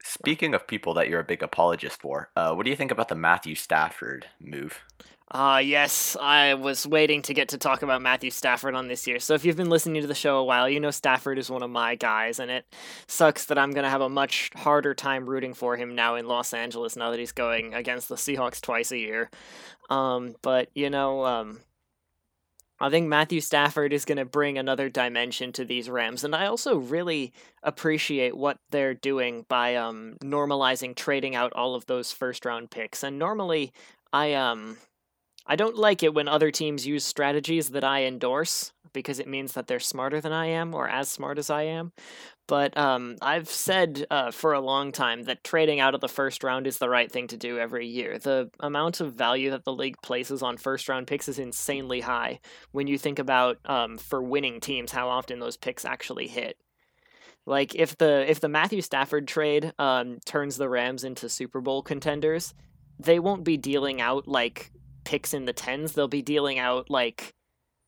Speaking 0.05 0.53
of 0.53 0.67
people 0.67 0.93
that 0.95 1.07
you're 1.07 1.21
a 1.21 1.23
big 1.23 1.41
apologist 1.41 2.01
for, 2.01 2.29
uh, 2.35 2.53
what 2.53 2.65
do 2.65 2.69
you 2.69 2.75
think 2.75 2.91
about 2.91 3.07
the 3.07 3.15
Matthew 3.15 3.55
Stafford 3.55 4.27
move? 4.37 4.81
Ah, 5.31 5.59
yes, 5.59 6.17
I 6.19 6.55
was 6.55 6.85
waiting 6.85 7.21
to 7.23 7.33
get 7.33 7.49
to 7.49 7.57
talk 7.57 7.81
about 7.81 8.01
Matthew 8.01 8.29
Stafford 8.29 8.75
on 8.75 8.89
this 8.89 9.07
year. 9.07 9.19
So 9.19 9.33
if 9.33 9.45
you've 9.45 9.55
been 9.55 9.69
listening 9.69 10.01
to 10.01 10.07
the 10.07 10.13
show 10.13 10.37
a 10.37 10.43
while, 10.43 10.69
you 10.69 10.81
know 10.81 10.91
Stafford 10.91 11.39
is 11.39 11.49
one 11.49 11.63
of 11.63 11.69
my 11.69 11.95
guys, 11.95 12.37
and 12.39 12.51
it 12.51 12.65
sucks 13.07 13.45
that 13.45 13.57
I'm 13.57 13.71
going 13.71 13.85
to 13.85 13.89
have 13.89 14.01
a 14.01 14.09
much 14.09 14.51
harder 14.55 14.93
time 14.93 15.25
rooting 15.25 15.53
for 15.53 15.77
him 15.77 15.95
now 15.95 16.15
in 16.15 16.27
Los 16.27 16.53
Angeles 16.53 16.97
now 16.97 17.09
that 17.09 17.19
he's 17.19 17.31
going 17.31 17.73
against 17.73 18.09
the 18.09 18.15
Seahawks 18.15 18.59
twice 18.59 18.91
a 18.91 18.97
year. 18.97 19.31
Um, 19.89 20.35
but, 20.41 20.69
you 20.75 20.89
know, 20.89 21.25
um, 21.25 21.59
I 22.83 22.89
think 22.89 23.07
Matthew 23.07 23.39
Stafford 23.39 23.93
is 23.93 24.03
going 24.03 24.17
to 24.17 24.25
bring 24.25 24.57
another 24.57 24.89
dimension 24.89 25.53
to 25.53 25.63
these 25.63 25.89
Rams, 25.89 26.25
and 26.25 26.35
I 26.35 26.47
also 26.47 26.75
really 26.75 27.31
appreciate 27.63 28.35
what 28.35 28.57
they're 28.71 28.93
doing 28.93 29.45
by 29.47 29.75
um, 29.75 30.17
normalizing 30.21 30.93
trading 30.93 31.33
out 31.33 31.53
all 31.53 31.75
of 31.75 31.85
those 31.85 32.11
first 32.11 32.43
round 32.43 32.71
picks. 32.71 33.01
And 33.01 33.17
normally, 33.17 33.71
I 34.11 34.33
um. 34.33 34.77
I 35.45 35.57
don't 35.57 35.75
like 35.75 36.03
it 36.03 36.13
when 36.13 36.29
other 36.29 36.51
teams 36.51 36.87
use 36.87 37.03
strategies 37.03 37.71
that 37.71 37.83
I 37.83 38.05
endorse 38.05 38.71
because 38.93 39.19
it 39.19 39.27
means 39.27 39.53
that 39.53 39.67
they're 39.67 39.79
smarter 39.79 40.21
than 40.21 40.31
I 40.31 40.47
am 40.47 40.73
or 40.73 40.87
as 40.87 41.09
smart 41.09 41.37
as 41.37 41.49
I 41.49 41.63
am. 41.63 41.91
But 42.47 42.77
um, 42.77 43.15
I've 43.21 43.49
said 43.49 44.05
uh, 44.11 44.31
for 44.31 44.53
a 44.53 44.59
long 44.59 44.91
time 44.91 45.23
that 45.23 45.43
trading 45.43 45.79
out 45.79 45.95
of 45.95 46.01
the 46.01 46.09
first 46.09 46.43
round 46.43 46.67
is 46.67 46.77
the 46.77 46.89
right 46.89 47.11
thing 47.11 47.27
to 47.27 47.37
do 47.37 47.57
every 47.57 47.87
year. 47.87 48.19
The 48.19 48.49
amount 48.59 48.99
of 48.99 49.13
value 49.13 49.51
that 49.51 49.63
the 49.63 49.73
league 49.73 50.01
places 50.01 50.43
on 50.43 50.57
first 50.57 50.89
round 50.89 51.07
picks 51.07 51.27
is 51.29 51.39
insanely 51.39 52.01
high 52.01 52.39
when 52.71 52.87
you 52.87 52.97
think 52.97 53.19
about 53.19 53.57
um, 53.65 53.97
for 53.97 54.21
winning 54.21 54.59
teams 54.59 54.91
how 54.91 55.09
often 55.09 55.39
those 55.39 55.57
picks 55.57 55.85
actually 55.85 56.27
hit. 56.27 56.57
Like 57.45 57.75
if 57.75 57.97
the 57.97 58.29
if 58.29 58.39
the 58.39 58.49
Matthew 58.49 58.81
Stafford 58.81 59.27
trade 59.27 59.73
um, 59.77 60.19
turns 60.25 60.57
the 60.57 60.69
Rams 60.69 61.03
into 61.03 61.27
Super 61.29 61.61
Bowl 61.61 61.81
contenders, 61.81 62.53
they 62.99 63.19
won't 63.19 63.43
be 63.43 63.57
dealing 63.57 63.99
out 63.99 64.27
like 64.27 64.71
picks 65.03 65.33
in 65.33 65.45
the 65.45 65.53
tens. 65.53 65.93
They'll 65.93 66.07
be 66.07 66.21
dealing 66.21 66.59
out 66.59 66.89
like 66.89 67.33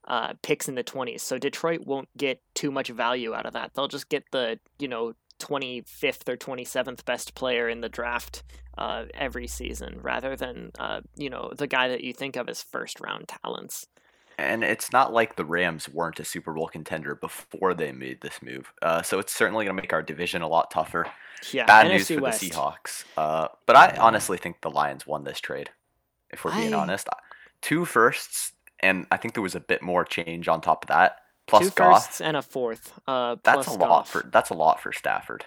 uh, 0.08 0.34
picks 0.42 0.68
in 0.68 0.76
the 0.76 0.84
twenties. 0.84 1.22
So 1.24 1.38
Detroit 1.38 1.82
won't 1.86 2.10
get 2.18 2.42
too 2.54 2.72
much 2.72 2.90
value 2.90 3.34
out 3.34 3.46
of 3.46 3.54
that. 3.54 3.74
They'll 3.74 3.88
just 3.88 4.10
get 4.10 4.24
the 4.32 4.60
you 4.80 4.88
know 4.88 5.14
twenty 5.40 5.82
fifth 5.86 6.28
or 6.30 6.38
twenty 6.38 6.66
seventh 6.66 7.06
best 7.06 7.36
player 7.36 7.68
in 7.70 7.82
the 7.82 7.90
draft 7.90 8.44
uh, 8.78 9.06
every 9.14 9.48
season, 9.48 10.00
rather 10.02 10.36
than 10.36 10.72
uh, 10.80 11.02
you 11.16 11.30
know 11.30 11.52
the 11.58 11.68
guy 11.68 11.88
that 11.90 12.04
you 12.04 12.14
think 12.14 12.36
of 12.36 12.50
as 12.50 12.62
first 12.62 13.00
round 13.00 13.28
talents. 13.28 13.88
And 14.38 14.66
it's 14.66 14.92
not 14.92 15.14
like 15.14 15.38
the 15.38 15.46
Rams 15.46 15.88
weren't 15.88 16.20
a 16.20 16.26
Super 16.26 16.52
Bowl 16.52 16.68
contender 16.68 17.16
before 17.16 17.74
they 17.74 17.94
made 17.94 18.20
this 18.20 18.42
move. 18.42 18.74
Uh, 18.82 19.02
so 19.02 19.18
it's 19.18 19.34
certainly 19.34 19.64
going 19.64 19.74
to 19.78 19.82
make 19.82 19.94
our 19.94 20.02
division 20.02 20.42
a 20.42 20.48
lot 20.50 20.70
tougher. 20.72 21.08
Yeah, 21.54 21.66
Bad 21.66 21.86
NFC 21.86 21.90
news 21.92 22.08
for 22.10 22.20
West. 22.22 22.42
the 22.42 22.50
Seahawks. 22.50 23.06
Uh, 23.16 23.48
but 23.66 23.78
I 23.78 23.96
honestly 23.98 24.38
think 24.38 24.60
the 24.60 24.70
Lions 24.70 25.08
won 25.08 25.24
this 25.24 25.40
trade, 25.40 25.70
if 26.32 26.44
we're 26.44 26.54
being 26.54 26.74
I- 26.74 26.80
honest. 26.80 27.08
Two 27.62 27.86
firsts, 27.86 28.52
and 28.80 29.06
I 29.12 29.18
think 29.18 29.34
there 29.34 29.44
was 29.44 29.56
a 29.56 29.60
bit 29.60 29.82
more 29.82 30.04
change 30.06 30.48
on 30.48 30.62
top 30.62 30.84
of 30.86 30.88
that. 30.90 31.18
Plus 31.48 31.64
Two 31.66 31.70
Goff. 31.72 32.06
firsts 32.06 32.22
and 32.22 32.36
a 32.36 32.42
fourth. 32.42 32.92
Uh, 33.08 33.36
That's 33.44 33.66
plus 33.66 33.76
a 33.76 33.80
lot 33.80 33.88
Goff. 33.88 34.10
for 34.10 34.30
that's 34.32 34.50
a 34.50 34.56
lot 34.56 34.80
for 34.82 34.92
Stafford. 34.92 35.46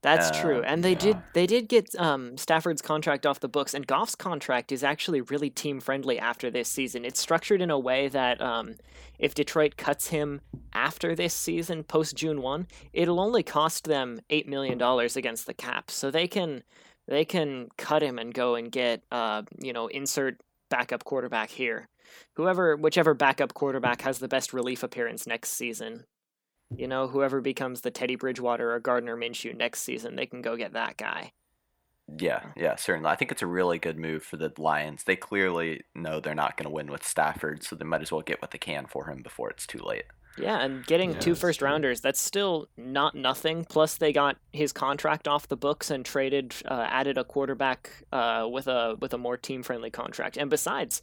That's 0.00 0.38
true, 0.38 0.58
Uh, 0.58 0.64
and 0.66 0.84
they 0.84 0.92
yeah. 0.92 0.98
did 0.98 1.16
they 1.32 1.46
did 1.46 1.66
get 1.68 1.94
um, 1.98 2.36
Stafford's 2.36 2.82
contract 2.82 3.24
off 3.24 3.40
the 3.40 3.48
books, 3.48 3.72
and 3.72 3.86
Goff's 3.86 4.14
contract 4.14 4.70
is 4.70 4.84
actually 4.84 5.22
really 5.22 5.48
team 5.48 5.80
friendly 5.80 6.18
after 6.18 6.50
this 6.50 6.68
season. 6.68 7.06
It's 7.06 7.18
structured 7.20 7.62
in 7.62 7.70
a 7.70 7.78
way 7.78 8.08
that 8.08 8.38
um, 8.42 8.74
if 9.18 9.34
Detroit 9.34 9.78
cuts 9.78 10.08
him 10.08 10.42
after 10.74 11.14
this 11.14 11.32
season, 11.32 11.84
post 11.84 12.16
June 12.16 12.42
one, 12.42 12.66
it'll 12.92 13.18
only 13.18 13.42
cost 13.42 13.84
them 13.84 14.20
eight 14.28 14.46
million 14.46 14.76
dollars 14.76 15.16
against 15.16 15.46
the 15.46 15.54
cap, 15.54 15.90
so 15.90 16.10
they 16.10 16.28
can 16.28 16.62
they 17.08 17.24
can 17.24 17.68
cut 17.78 18.02
him 18.02 18.18
and 18.18 18.34
go 18.34 18.54
and 18.56 18.70
get 18.70 19.02
uh, 19.10 19.42
you 19.58 19.72
know 19.72 19.86
insert 19.86 20.38
backup 20.68 21.04
quarterback 21.04 21.48
here, 21.48 21.88
whoever 22.34 22.76
whichever 22.76 23.14
backup 23.14 23.54
quarterback 23.54 24.02
has 24.02 24.18
the 24.18 24.28
best 24.28 24.52
relief 24.52 24.82
appearance 24.82 25.26
next 25.26 25.50
season. 25.50 26.04
You 26.76 26.88
know, 26.88 27.06
whoever 27.08 27.40
becomes 27.40 27.82
the 27.82 27.90
Teddy 27.90 28.16
Bridgewater 28.16 28.72
or 28.72 28.80
Gardner 28.80 29.16
Minshew 29.16 29.56
next 29.56 29.80
season, 29.82 30.16
they 30.16 30.26
can 30.26 30.42
go 30.42 30.56
get 30.56 30.72
that 30.72 30.96
guy. 30.96 31.32
Yeah, 32.18 32.42
yeah, 32.56 32.76
certainly. 32.76 33.08
I 33.08 33.16
think 33.16 33.32
it's 33.32 33.42
a 33.42 33.46
really 33.46 33.78
good 33.78 33.98
move 33.98 34.22
for 34.22 34.36
the 34.36 34.52
Lions. 34.58 35.04
They 35.04 35.16
clearly 35.16 35.84
know 35.94 36.20
they're 36.20 36.34
not 36.34 36.56
going 36.56 36.64
to 36.64 36.74
win 36.74 36.90
with 36.90 37.06
Stafford, 37.06 37.62
so 37.62 37.76
they 37.76 37.84
might 37.84 38.02
as 38.02 38.12
well 38.12 38.20
get 38.20 38.42
what 38.42 38.50
they 38.50 38.58
can 38.58 38.86
for 38.86 39.08
him 39.08 39.22
before 39.22 39.50
it's 39.50 39.66
too 39.66 39.78
late. 39.78 40.04
Yeah, 40.36 40.60
and 40.60 40.84
getting 40.86 41.12
Yeah, 41.12 41.18
two 41.18 41.34
first 41.34 41.62
rounders, 41.62 42.00
that's 42.00 42.20
still 42.20 42.68
not 42.76 43.14
nothing. 43.14 43.64
Plus, 43.64 43.96
they 43.96 44.12
got 44.12 44.36
his 44.52 44.72
contract 44.72 45.28
off 45.28 45.46
the 45.48 45.56
books 45.56 45.90
and 45.90 46.04
traded, 46.04 46.54
uh, 46.64 46.86
added 46.88 47.18
a 47.18 47.24
quarterback 47.24 47.90
uh, 48.12 48.48
with 48.50 48.66
a 48.66 48.96
with 49.00 49.14
a 49.14 49.18
more 49.18 49.36
team 49.36 49.62
friendly 49.62 49.90
contract. 49.90 50.36
And 50.36 50.50
besides, 50.50 51.02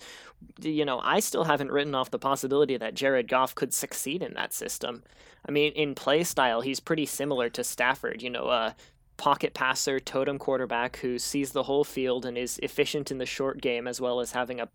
you 0.62 0.84
know, 0.84 1.00
I 1.00 1.22
still 1.22 1.46
haven't 1.46 1.72
written 1.72 1.96
off 1.96 2.12
the 2.12 2.20
possibility 2.20 2.78
that 2.78 2.94
Jared 2.94 3.28
Goff 3.28 3.56
could 3.56 3.74
succeed 3.74 4.22
in 4.22 4.34
that 4.34 4.54
system. 4.54 5.04
I 5.48 5.52
mean, 5.52 5.72
in 5.74 5.96
play 5.96 6.24
style, 6.24 6.62
he's 6.62 6.80
pretty 6.80 7.06
similar 7.06 7.50
to 7.50 7.64
Stafford. 7.64 8.22
You 8.22 8.30
know, 8.30 8.50
a 8.50 8.76
pocket 9.18 9.54
passer, 9.54 10.00
totem 10.00 10.40
quarterback 10.40 10.98
who 10.98 11.20
sees 11.20 11.52
the 11.52 11.64
whole 11.64 11.84
field 11.84 12.26
and 12.26 12.38
is 12.38 12.60
efficient 12.64 13.12
in 13.12 13.18
the 13.18 13.26
short 13.26 13.62
game 13.62 13.88
as 13.88 14.02
well 14.02 14.20
as 14.20 14.32
having 14.32 14.60
a 14.60 14.68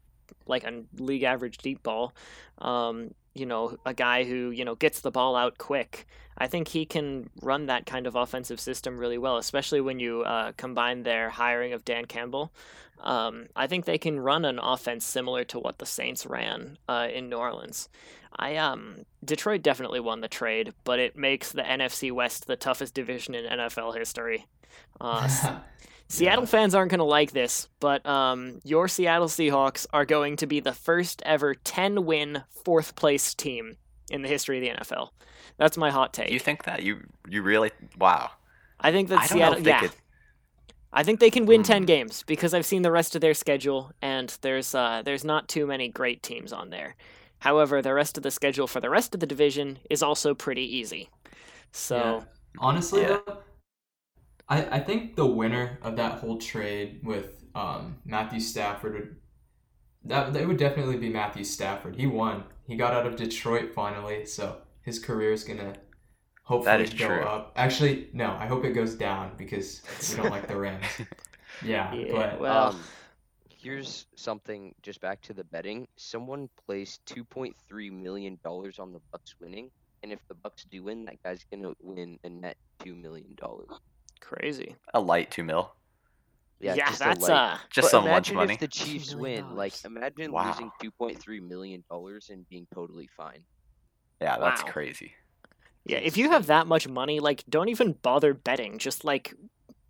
like 0.46 0.64
a 0.64 0.82
league 0.98 1.24
average 1.24 1.58
deep 1.58 1.82
ball. 1.82 2.14
Um, 2.58 3.10
you 3.38 3.46
know, 3.46 3.76
a 3.84 3.94
guy 3.94 4.24
who, 4.24 4.50
you 4.50 4.64
know, 4.64 4.74
gets 4.74 5.00
the 5.00 5.10
ball 5.10 5.36
out 5.36 5.58
quick. 5.58 6.06
I 6.38 6.46
think 6.46 6.68
he 6.68 6.84
can 6.84 7.30
run 7.40 7.66
that 7.66 7.86
kind 7.86 8.06
of 8.06 8.14
offensive 8.14 8.60
system 8.60 8.98
really 8.98 9.18
well, 9.18 9.38
especially 9.38 9.80
when 9.80 10.00
you 10.00 10.22
uh, 10.22 10.52
combine 10.56 11.02
their 11.02 11.30
hiring 11.30 11.72
of 11.72 11.84
Dan 11.84 12.04
Campbell. 12.04 12.52
Um, 13.00 13.46
I 13.54 13.66
think 13.66 13.84
they 13.84 13.98
can 13.98 14.20
run 14.20 14.44
an 14.44 14.58
offense 14.58 15.04
similar 15.04 15.44
to 15.44 15.58
what 15.58 15.78
the 15.78 15.86
Saints 15.86 16.26
ran 16.26 16.78
uh, 16.88 17.08
in 17.12 17.28
New 17.28 17.36
Orleans. 17.36 17.88
I 18.38 18.56
um 18.56 19.06
Detroit 19.24 19.62
definitely 19.62 20.00
won 20.00 20.20
the 20.20 20.28
trade, 20.28 20.74
but 20.84 20.98
it 20.98 21.16
makes 21.16 21.52
the 21.52 21.62
NFC 21.62 22.12
West 22.12 22.46
the 22.46 22.56
toughest 22.56 22.94
division 22.94 23.34
in 23.34 23.44
NFL 23.46 23.96
history. 23.96 24.46
Uh, 25.00 25.28
Seattle 26.08 26.44
Yeah. 26.44 26.48
fans 26.50 26.74
aren't 26.74 26.90
going 26.90 26.98
to 26.98 27.04
like 27.04 27.32
this, 27.32 27.68
but 27.80 28.04
um, 28.06 28.60
your 28.64 28.86
Seattle 28.88 29.26
Seahawks 29.28 29.86
are 29.92 30.04
going 30.04 30.36
to 30.36 30.46
be 30.46 30.60
the 30.60 30.72
first 30.72 31.20
ever 31.26 31.54
10 31.54 32.04
win, 32.04 32.42
fourth 32.64 32.94
place 32.96 33.34
team 33.34 33.76
in 34.10 34.22
the 34.22 34.28
history 34.28 34.58
of 34.58 34.62
the 34.78 34.84
NFL. 34.84 35.10
That's 35.58 35.76
my 35.76 35.90
hot 35.90 36.12
take. 36.12 36.30
You 36.30 36.38
think 36.38 36.64
that? 36.64 36.82
You 36.82 37.00
you 37.28 37.42
really? 37.42 37.70
Wow. 37.98 38.30
I 38.78 38.92
think 38.92 39.08
that 39.08 39.20
I 39.20 39.26
Seattle, 39.26 39.60
yeah. 39.60 39.80
could. 39.80 39.92
I 40.92 41.02
think 41.02 41.18
they 41.20 41.30
can 41.30 41.44
win 41.46 41.62
10 41.62 41.82
Hmm. 41.82 41.86
games 41.86 42.22
because 42.26 42.54
I've 42.54 42.64
seen 42.66 42.82
the 42.82 42.90
rest 42.92 43.14
of 43.14 43.20
their 43.20 43.34
schedule 43.34 43.90
and 44.00 44.36
there's 44.42 44.74
uh, 44.74 45.02
there's 45.04 45.24
not 45.24 45.48
too 45.48 45.66
many 45.66 45.88
great 45.88 46.22
teams 46.22 46.52
on 46.52 46.70
there. 46.70 46.94
However, 47.40 47.82
the 47.82 47.92
rest 47.94 48.16
of 48.16 48.22
the 48.22 48.30
schedule 48.30 48.66
for 48.66 48.80
the 48.80 48.88
rest 48.90 49.12
of 49.14 49.20
the 49.20 49.26
division 49.26 49.78
is 49.90 50.02
also 50.02 50.34
pretty 50.34 50.62
easy. 50.76 51.10
So, 51.72 51.96
Yeah. 51.96 52.20
honestly 52.60 53.02
Yeah. 53.02 53.18
though, 53.26 53.38
I 54.48 54.76
I 54.76 54.80
think 54.80 55.16
the 55.16 55.26
winner 55.26 55.78
of 55.82 55.96
that 55.96 56.18
whole 56.20 56.38
trade 56.38 57.00
with 57.02 57.44
um, 57.54 57.96
Matthew 58.04 58.40
Stafford 58.40 58.92
would 58.94 59.16
that 60.04 60.32
that 60.32 60.46
would 60.46 60.56
definitely 60.58 60.96
be 60.96 61.08
Matthew 61.08 61.44
Stafford. 61.44 61.96
He 61.96 62.06
won. 62.06 62.44
He 62.66 62.76
got 62.76 62.92
out 62.94 63.06
of 63.06 63.16
Detroit 63.16 63.72
finally, 63.74 64.24
so 64.26 64.58
his 64.82 64.98
career 64.98 65.32
is 65.32 65.44
gonna 65.44 65.74
hopefully 66.44 66.84
is 66.84 66.94
go 66.94 67.06
true. 67.08 67.22
up. 67.22 67.52
Actually, 67.56 68.08
no, 68.12 68.36
I 68.38 68.46
hope 68.46 68.64
it 68.64 68.72
goes 68.72 68.94
down 68.94 69.32
because 69.36 69.82
we 70.10 70.16
don't 70.16 70.30
like 70.30 70.46
the 70.48 70.56
Rams. 70.64 70.84
Yeah, 71.64 71.92
Yeah, 71.94 72.12
but 72.12 72.40
well- 72.40 72.68
um, 72.68 72.80
here's 73.48 74.06
something 74.14 74.74
just 74.82 75.00
back 75.00 75.20
to 75.22 75.32
the 75.34 75.42
betting. 75.44 75.88
Someone 75.96 76.48
placed 76.66 77.04
2.3 77.06 77.90
million 77.90 78.38
dollars 78.44 78.78
on 78.78 78.92
the 78.92 79.00
Bucks 79.10 79.34
winning, 79.40 79.70
and 80.02 80.12
if 80.12 80.20
the 80.28 80.34
Bucks 80.34 80.64
do 80.70 80.84
win, 80.84 81.04
that 81.06 81.20
guy's 81.22 81.44
gonna 81.50 81.72
win 81.80 82.18
a 82.22 82.28
net 82.28 82.56
two 82.78 82.94
million 82.94 83.34
dollars. 83.36 83.70
Crazy. 84.20 84.76
A 84.94 85.00
light 85.00 85.30
two 85.30 85.44
mil. 85.44 85.72
Yeah, 86.60 86.74
just 86.76 87.00
a 87.00 87.04
that's 87.04 87.22
light- 87.22 87.30
uh 87.32 87.58
Just 87.70 87.86
but 87.86 87.90
so 87.90 88.00
much 88.00 88.08
imagine 88.30 88.36
money. 88.36 88.54
if 88.54 88.60
the 88.60 88.68
Chiefs 88.68 89.14
win. 89.14 89.54
Like, 89.56 89.74
imagine 89.84 90.32
Wow. 90.32 90.48
losing 90.48 90.70
2.3 90.82 91.40
million 91.46 91.84
dollars 91.90 92.30
and 92.30 92.48
being 92.48 92.66
totally 92.74 93.08
fine. 93.16 93.44
Yeah, 94.22 94.38
that's 94.38 94.62
Wow. 94.64 94.70
crazy. 94.70 95.12
Yeah, 95.84 95.98
if 95.98 96.16
you 96.16 96.30
have 96.30 96.46
that 96.46 96.66
much 96.66 96.88
money, 96.88 97.20
like 97.20 97.44
don't 97.48 97.68
even 97.68 97.92
bother 97.92 98.32
betting. 98.34 98.78
Just 98.78 99.04
like 99.04 99.34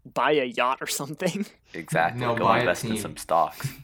buy 0.05 0.33
a 0.33 0.45
yacht 0.45 0.79
or 0.81 0.87
something. 0.87 1.47
Exactly. 1.75 2.21
No, 2.21 2.35
Go 2.35 2.53
invest 2.55 2.85
in 2.85 2.97
some 2.97 3.17
stocks. 3.17 3.69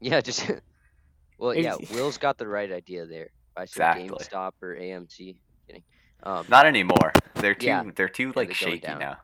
Yeah, 0.00 0.20
just 0.20 0.48
well, 1.38 1.54
yeah. 1.56 1.74
Will's 1.92 2.18
got 2.18 2.38
the 2.38 2.46
right 2.46 2.70
idea 2.70 3.04
there. 3.06 3.30
Buy 3.56 3.64
some 3.64 3.82
Exactly. 3.82 4.08
GameStop 4.10 4.52
or 4.62 4.76
AMC. 4.76 5.40
Kidding. 5.66 5.82
Um, 6.22 6.46
Not 6.48 6.66
anymore. 6.66 7.12
They're 7.34 7.56
too. 7.56 7.66
Yeah. 7.66 7.82
They're 7.96 8.08
too 8.08 8.32
like 8.36 8.46
they're 8.48 8.54
shaky 8.54 8.86
now. 8.86 9.16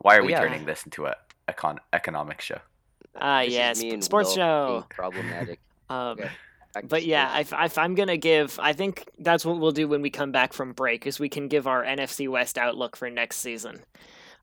Why 0.00 0.16
are 0.16 0.24
we 0.24 0.32
yeah. 0.32 0.40
turning 0.40 0.64
this 0.64 0.84
into 0.84 1.06
a 1.06 1.16
econ- 1.48 1.78
economic 1.92 2.40
show? 2.40 2.58
Ah, 3.16 3.40
this 3.40 3.48
is 3.48 3.54
yes, 3.54 3.82
me 3.82 3.90
and 3.90 4.04
sports 4.04 4.30
Will 4.30 4.34
show. 4.36 4.86
problematic. 4.90 5.60
Um, 5.90 6.18
Okay. 6.20 6.30
But 6.86 7.04
yeah, 7.04 7.40
if, 7.40 7.52
if 7.52 7.78
I'm 7.78 7.96
gonna 7.96 8.16
give, 8.16 8.60
I 8.62 8.74
think 8.74 9.08
that's 9.18 9.44
what 9.44 9.58
we'll 9.58 9.72
do 9.72 9.88
when 9.88 10.02
we 10.02 10.10
come 10.10 10.30
back 10.30 10.52
from 10.52 10.72
break, 10.72 11.04
is 11.04 11.18
we 11.18 11.28
can 11.28 11.48
give 11.48 11.66
our 11.66 11.84
NFC 11.84 12.28
West 12.28 12.56
outlook 12.58 12.96
for 12.96 13.10
next 13.10 13.38
season. 13.38 13.80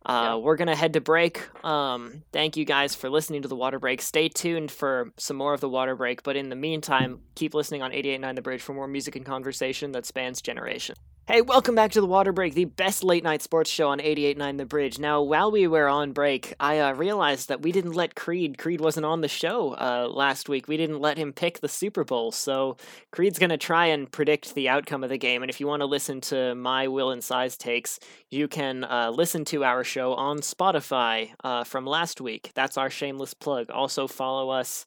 Uh, 0.05 0.11
Yeah. 0.11 0.35
We're 0.35 0.57
gonna 0.57 0.75
head 0.75 0.91
to 0.93 0.99
break. 1.01 1.41
Um, 1.65 2.23
thank 2.33 2.57
you 2.57 2.65
guys 2.65 2.95
for 2.95 3.09
listening 3.09 3.43
to 3.43 3.47
the 3.47 3.55
Water 3.55 3.79
Break. 3.79 4.01
Stay 4.01 4.27
tuned 4.27 4.71
for 4.71 5.13
some 5.15 5.37
more 5.37 5.53
of 5.53 5.61
the 5.61 5.69
Water 5.69 5.95
Break. 5.95 6.21
But 6.23 6.35
in 6.35 6.49
the 6.49 6.55
meantime, 6.57 7.21
keep 7.35 7.53
listening 7.53 7.81
on 7.81 7.91
88.9 7.91 8.35
The 8.35 8.41
Bridge 8.41 8.61
for 8.61 8.73
more 8.73 8.87
music 8.89 9.15
and 9.15 9.25
conversation 9.25 9.93
that 9.93 10.05
spans 10.05 10.41
generations. 10.41 10.97
Hey, 11.29 11.41
welcome 11.41 11.75
back 11.75 11.91
to 11.91 11.99
the 11.99 12.07
Water 12.07 12.31
Break, 12.31 12.53
the 12.53 12.63
best 12.63 13.03
late 13.03 13.21
night 13.21 13.41
sports 13.41 13.69
show 13.69 13.89
on 13.89 13.99
88.9 13.99 14.57
The 14.59 14.65
Bridge. 14.65 14.97
Now, 14.97 15.21
while 15.21 15.51
we 15.51 15.67
were 15.67 15.89
on 15.89 16.13
break, 16.13 16.53
I 16.57 16.79
uh, 16.79 16.93
realized 16.93 17.49
that 17.49 17.61
we 17.61 17.73
didn't 17.73 17.95
let 17.95 18.15
Creed. 18.15 18.57
Creed 18.57 18.79
wasn't 18.79 19.05
on 19.05 19.19
the 19.19 19.27
show 19.27 19.73
uh, 19.73 20.07
last 20.09 20.47
week. 20.47 20.69
We 20.69 20.77
didn't 20.77 21.01
let 21.01 21.17
him 21.17 21.33
pick 21.33 21.59
the 21.59 21.67
Super 21.67 22.05
Bowl, 22.05 22.31
so 22.31 22.77
Creed's 23.11 23.39
going 23.39 23.49
to 23.49 23.57
try 23.57 23.87
and 23.87 24.09
predict 24.09 24.55
the 24.55 24.69
outcome 24.69 25.03
of 25.03 25.09
the 25.09 25.17
game. 25.17 25.43
And 25.43 25.49
if 25.49 25.59
you 25.59 25.67
want 25.67 25.81
to 25.81 25.85
listen 25.85 26.21
to 26.21 26.55
my 26.55 26.87
Will 26.87 27.11
and 27.11 27.21
Cy's 27.21 27.57
takes, 27.57 27.99
you 28.31 28.47
can 28.47 28.85
uh, 28.85 29.11
listen 29.13 29.43
to 29.45 29.65
our 29.65 29.83
show 29.83 30.13
on 30.13 30.39
Spotify 30.39 31.31
uh, 31.43 31.65
from 31.65 31.85
last 31.85 32.21
week. 32.21 32.51
That's 32.55 32.77
our 32.77 32.89
shameless 32.89 33.33
plug. 33.33 33.69
Also, 33.69 34.07
follow 34.07 34.49
us 34.49 34.85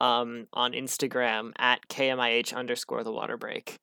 um, 0.00 0.46
on 0.54 0.72
Instagram 0.72 1.52
at 1.58 1.86
KMIH 1.88 2.54
underscore 2.54 3.04
the 3.04 3.12
water 3.12 3.36
break. 3.36 3.76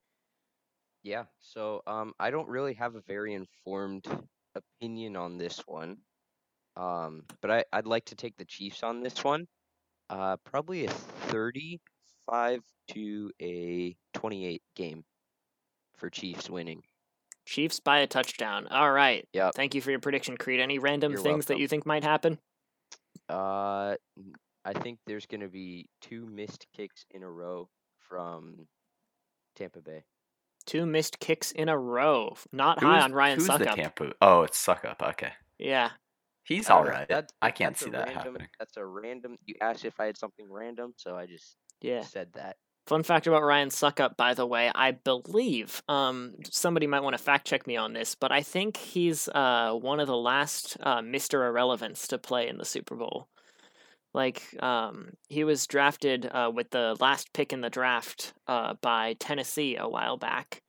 Yeah, 1.03 1.23
so 1.39 1.81
um, 1.87 2.13
I 2.19 2.29
don't 2.29 2.49
really 2.49 2.73
have 2.73 2.95
a 2.95 3.01
very 3.01 3.33
informed 3.33 4.05
opinion 4.55 5.15
on 5.15 5.37
this 5.37 5.61
one, 5.65 5.97
um, 6.75 7.23
but 7.41 7.51
I, 7.51 7.63
I'd 7.71 7.87
like 7.87 8.05
to 8.05 8.15
take 8.15 8.35
the 8.37 8.45
Chiefs 8.45 8.83
on 8.83 9.01
this 9.01 9.23
one. 9.23 9.47
Uh, 10.09 10.37
probably 10.43 10.85
a 10.85 10.89
35 10.89 12.61
to 12.89 13.31
a 13.41 13.95
28 14.13 14.61
game 14.75 15.03
for 15.95 16.09
Chiefs 16.09 16.49
winning. 16.49 16.81
Chiefs 17.45 17.79
by 17.79 17.99
a 17.99 18.07
touchdown. 18.07 18.67
All 18.67 18.91
right. 18.91 19.27
Yep. 19.33 19.53
Thank 19.55 19.75
you 19.75 19.81
for 19.81 19.91
your 19.91 19.99
prediction, 19.99 20.37
Creed. 20.37 20.59
Any 20.59 20.79
random 20.79 21.13
You're 21.13 21.21
things 21.21 21.47
that 21.47 21.59
you 21.59 21.67
think 21.67 21.85
might 21.85 22.03
happen? 22.03 22.37
Uh, 23.27 23.95
I 24.65 24.73
think 24.73 24.99
there's 25.05 25.25
going 25.25 25.41
to 25.41 25.47
be 25.47 25.87
two 26.01 26.25
missed 26.25 26.67
kicks 26.75 27.05
in 27.11 27.23
a 27.23 27.29
row 27.29 27.69
from 28.07 28.67
Tampa 29.55 29.81
Bay. 29.81 30.03
Two 30.69 30.85
missed 30.85 31.19
kicks 31.19 31.51
in 31.51 31.67
a 31.67 31.75
row. 31.75 32.35
Not 32.51 32.79
high 32.79 33.01
on 33.01 33.11
Ryan 33.11 33.39
who's 33.39 33.47
the 33.47 33.53
Succop. 33.53 33.73
Tampa? 33.75 34.13
Oh, 34.21 34.43
it's 34.43 34.63
Succop. 34.63 35.01
Okay, 35.01 35.31
Yeah. 35.57 35.89
he's 36.43 36.69
I 36.69 36.73
don't 36.73 36.77
all 36.77 36.83
know, 36.93 37.05
right. 37.09 37.31
I 37.41 37.49
can't 37.49 37.75
see 37.75 37.89
that 37.89 38.05
random- 38.05 38.15
happening. 38.33 38.47
That's 38.59 38.77
a 38.77 38.85
random. 38.85 39.37
You 39.47 39.55
asked 39.61 39.83
if 39.83 39.99
I 39.99 40.05
had 40.05 40.15
something 40.17 40.45
random, 40.47 40.93
so 40.95 41.17
I 41.17 41.25
just 41.25 41.55
Yeah. 41.81 42.01
said 42.01 42.33
that. 42.33 42.57
Fun 42.85 43.01
fact 43.01 43.25
about 43.25 43.41
Ryan 43.43 43.69
Succop, 43.69 44.15
by 44.15 44.35
the 44.35 44.45
way, 44.45 44.71
I 44.75 44.91
believe 44.91 45.81
um, 45.89 46.35
somebody 46.51 46.85
might 46.85 47.01
want 47.01 47.15
to 47.17 47.23
fact 47.23 47.47
check 47.47 47.65
me 47.65 47.75
on 47.75 47.93
this, 47.93 48.13
but 48.13 48.31
I 48.31 48.43
think 48.43 48.77
he's 48.77 49.27
uh, 49.29 49.73
one 49.73 49.99
of 49.99 50.05
the 50.07 50.17
last 50.17 50.77
uh, 50.81 50.99
Mr. 50.99 51.47
Irrelevance 51.47 52.07
to 52.09 52.19
play 52.19 52.47
in 52.47 52.57
the 52.59 52.65
Super 52.65 52.95
Bowl. 52.95 53.27
Like 54.13 54.41
um, 54.61 55.11
he 55.27 55.43
was 55.43 55.67
drafted 55.67 56.25
uh, 56.25 56.51
with 56.53 56.71
the 56.71 56.95
last 56.99 57.31
pick 57.33 57.53
in 57.53 57.61
the 57.61 57.69
draft 57.69 58.33
uh, 58.47 58.73
by 58.81 59.13
Tennessee 59.19 59.75
a 59.75 59.87
while 59.87 60.17
back, 60.17 60.63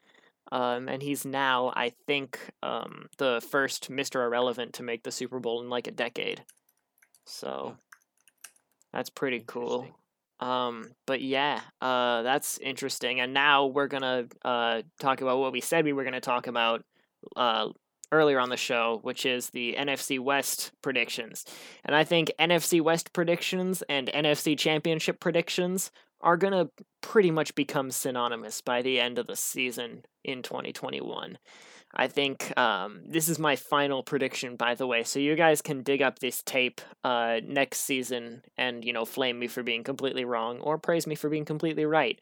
um, 0.52 0.88
and 0.88 1.02
he's 1.02 1.24
now, 1.24 1.72
I 1.74 1.92
think, 2.06 2.38
um, 2.62 3.06
the 3.18 3.40
first 3.50 3.90
Mr. 3.90 4.24
Irrelevant 4.24 4.74
to 4.74 4.82
make 4.82 5.04
the 5.04 5.12
Super 5.12 5.38
Bowl 5.38 5.62
in 5.62 5.70
like 5.70 5.86
a 5.86 5.92
decade. 5.92 6.42
So 7.24 7.76
that's 8.92 9.10
pretty 9.10 9.42
cool. 9.46 9.86
Um, 10.40 10.90
but 11.06 11.20
yeah, 11.22 11.60
uh, 11.80 12.22
that's 12.22 12.58
interesting. 12.58 13.20
And 13.20 13.32
now 13.34 13.66
we're 13.66 13.88
gonna 13.88 14.26
uh 14.44 14.82
talk 14.98 15.20
about 15.20 15.38
what 15.38 15.52
we 15.52 15.60
said 15.60 15.84
we 15.84 15.92
were 15.92 16.04
gonna 16.04 16.20
talk 16.20 16.46
about 16.46 16.82
uh 17.36 17.68
earlier 18.12 18.38
on 18.40 18.48
the 18.48 18.56
show, 18.56 19.00
which 19.02 19.24
is 19.24 19.50
the 19.50 19.76
NFC 19.78 20.18
West 20.18 20.72
predictions. 20.82 21.44
And 21.84 21.94
I 21.94 22.04
think 22.04 22.32
NFC 22.38 22.80
West 22.80 23.12
predictions 23.12 23.82
and 23.88 24.08
NFC 24.08 24.58
Championship 24.58 25.20
predictions 25.20 25.90
are 26.20 26.36
going 26.36 26.52
to 26.52 26.70
pretty 27.00 27.30
much 27.30 27.54
become 27.54 27.90
synonymous 27.90 28.60
by 28.60 28.82
the 28.82 29.00
end 29.00 29.18
of 29.18 29.26
the 29.26 29.36
season 29.36 30.04
in 30.24 30.42
2021. 30.42 31.38
I 31.94 32.06
think 32.06 32.56
um, 32.56 33.00
this 33.06 33.28
is 33.28 33.38
my 33.38 33.56
final 33.56 34.02
prediction, 34.02 34.56
by 34.56 34.74
the 34.74 34.86
way. 34.86 35.02
So 35.02 35.18
you 35.18 35.34
guys 35.34 35.60
can 35.60 35.82
dig 35.82 36.02
up 36.02 36.18
this 36.18 36.42
tape 36.42 36.80
uh, 37.02 37.40
next 37.44 37.80
season 37.80 38.42
and 38.56 38.84
you 38.84 38.92
know 38.92 39.04
flame 39.04 39.38
me 39.38 39.48
for 39.48 39.62
being 39.62 39.82
completely 39.82 40.24
wrong 40.24 40.60
or 40.60 40.78
praise 40.78 41.06
me 41.06 41.16
for 41.16 41.28
being 41.28 41.44
completely 41.44 41.84
right. 41.84 42.20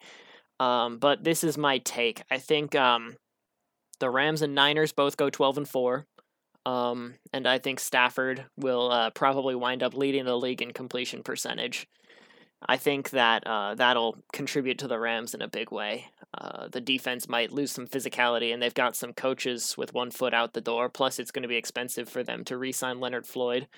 Um, 0.59 0.98
but 0.98 1.22
this 1.22 1.44
is 1.44 1.59
my 1.59 1.79
take. 1.79 2.22
I 2.31 2.38
think 2.38 2.74
um, 2.74 3.16
the 4.01 4.11
Rams 4.11 4.43
and 4.43 4.55
Niners 4.55 4.93
both 4.93 5.17
go 5.17 5.31
twelve 5.31 5.57
and 5.57 5.69
four, 5.69 6.07
um, 6.67 7.15
and 7.33 7.47
I 7.47 7.59
think 7.59 7.81
Stafford 7.81 8.45
will 8.57 8.91
uh, 8.91 9.11
probably 9.11 9.55
wind 9.55 9.83
up 9.83 9.95
leading 9.95 10.25
the 10.25 10.37
league 10.37 10.63
in 10.63 10.73
completion 10.73 11.23
percentage. 11.23 11.87
I 12.67 12.77
think 12.77 13.11
that 13.11 13.47
uh, 13.47 13.77
that'll 13.77 14.17
contribute 14.33 14.79
to 14.79 14.89
the 14.89 14.99
Rams 14.99 15.33
in 15.35 15.43
a 15.43 15.49
big 15.49 15.71
way. 15.71 16.07
Uh, 16.37 16.67
the 16.69 16.81
defense 16.81 17.29
might 17.29 17.53
lose 17.53 17.71
some 17.71 17.87
physicality, 17.87 18.53
and 18.53 18.61
they've 18.61 18.75
got 18.75 18.97
some 18.97 19.13
coaches 19.13 19.77
with 19.79 19.95
one 19.95 20.11
foot 20.11 20.35
out 20.35 20.53
the 20.53 20.61
door. 20.61 20.89
Plus, 20.89 21.19
it's 21.19 21.31
going 21.31 21.45
to 21.45 21.49
be 21.49 21.57
expensive 21.57 22.09
for 22.09 22.25
them 22.25 22.45
to 22.45 22.59
re-sign 22.59 22.99
Leonard 22.99 23.27
Floyd. 23.27 23.69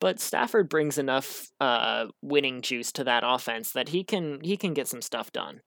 But 0.00 0.20
Stafford 0.20 0.68
brings 0.68 0.98
enough 0.98 1.48
uh, 1.60 2.08
winning 2.20 2.60
juice 2.62 2.92
to 2.92 3.04
that 3.04 3.22
offense 3.24 3.72
that 3.72 3.90
he 3.90 4.04
can 4.04 4.40
he 4.42 4.56
can 4.56 4.74
get 4.74 4.88
some 4.88 5.00
stuff 5.00 5.32
done. 5.32 5.60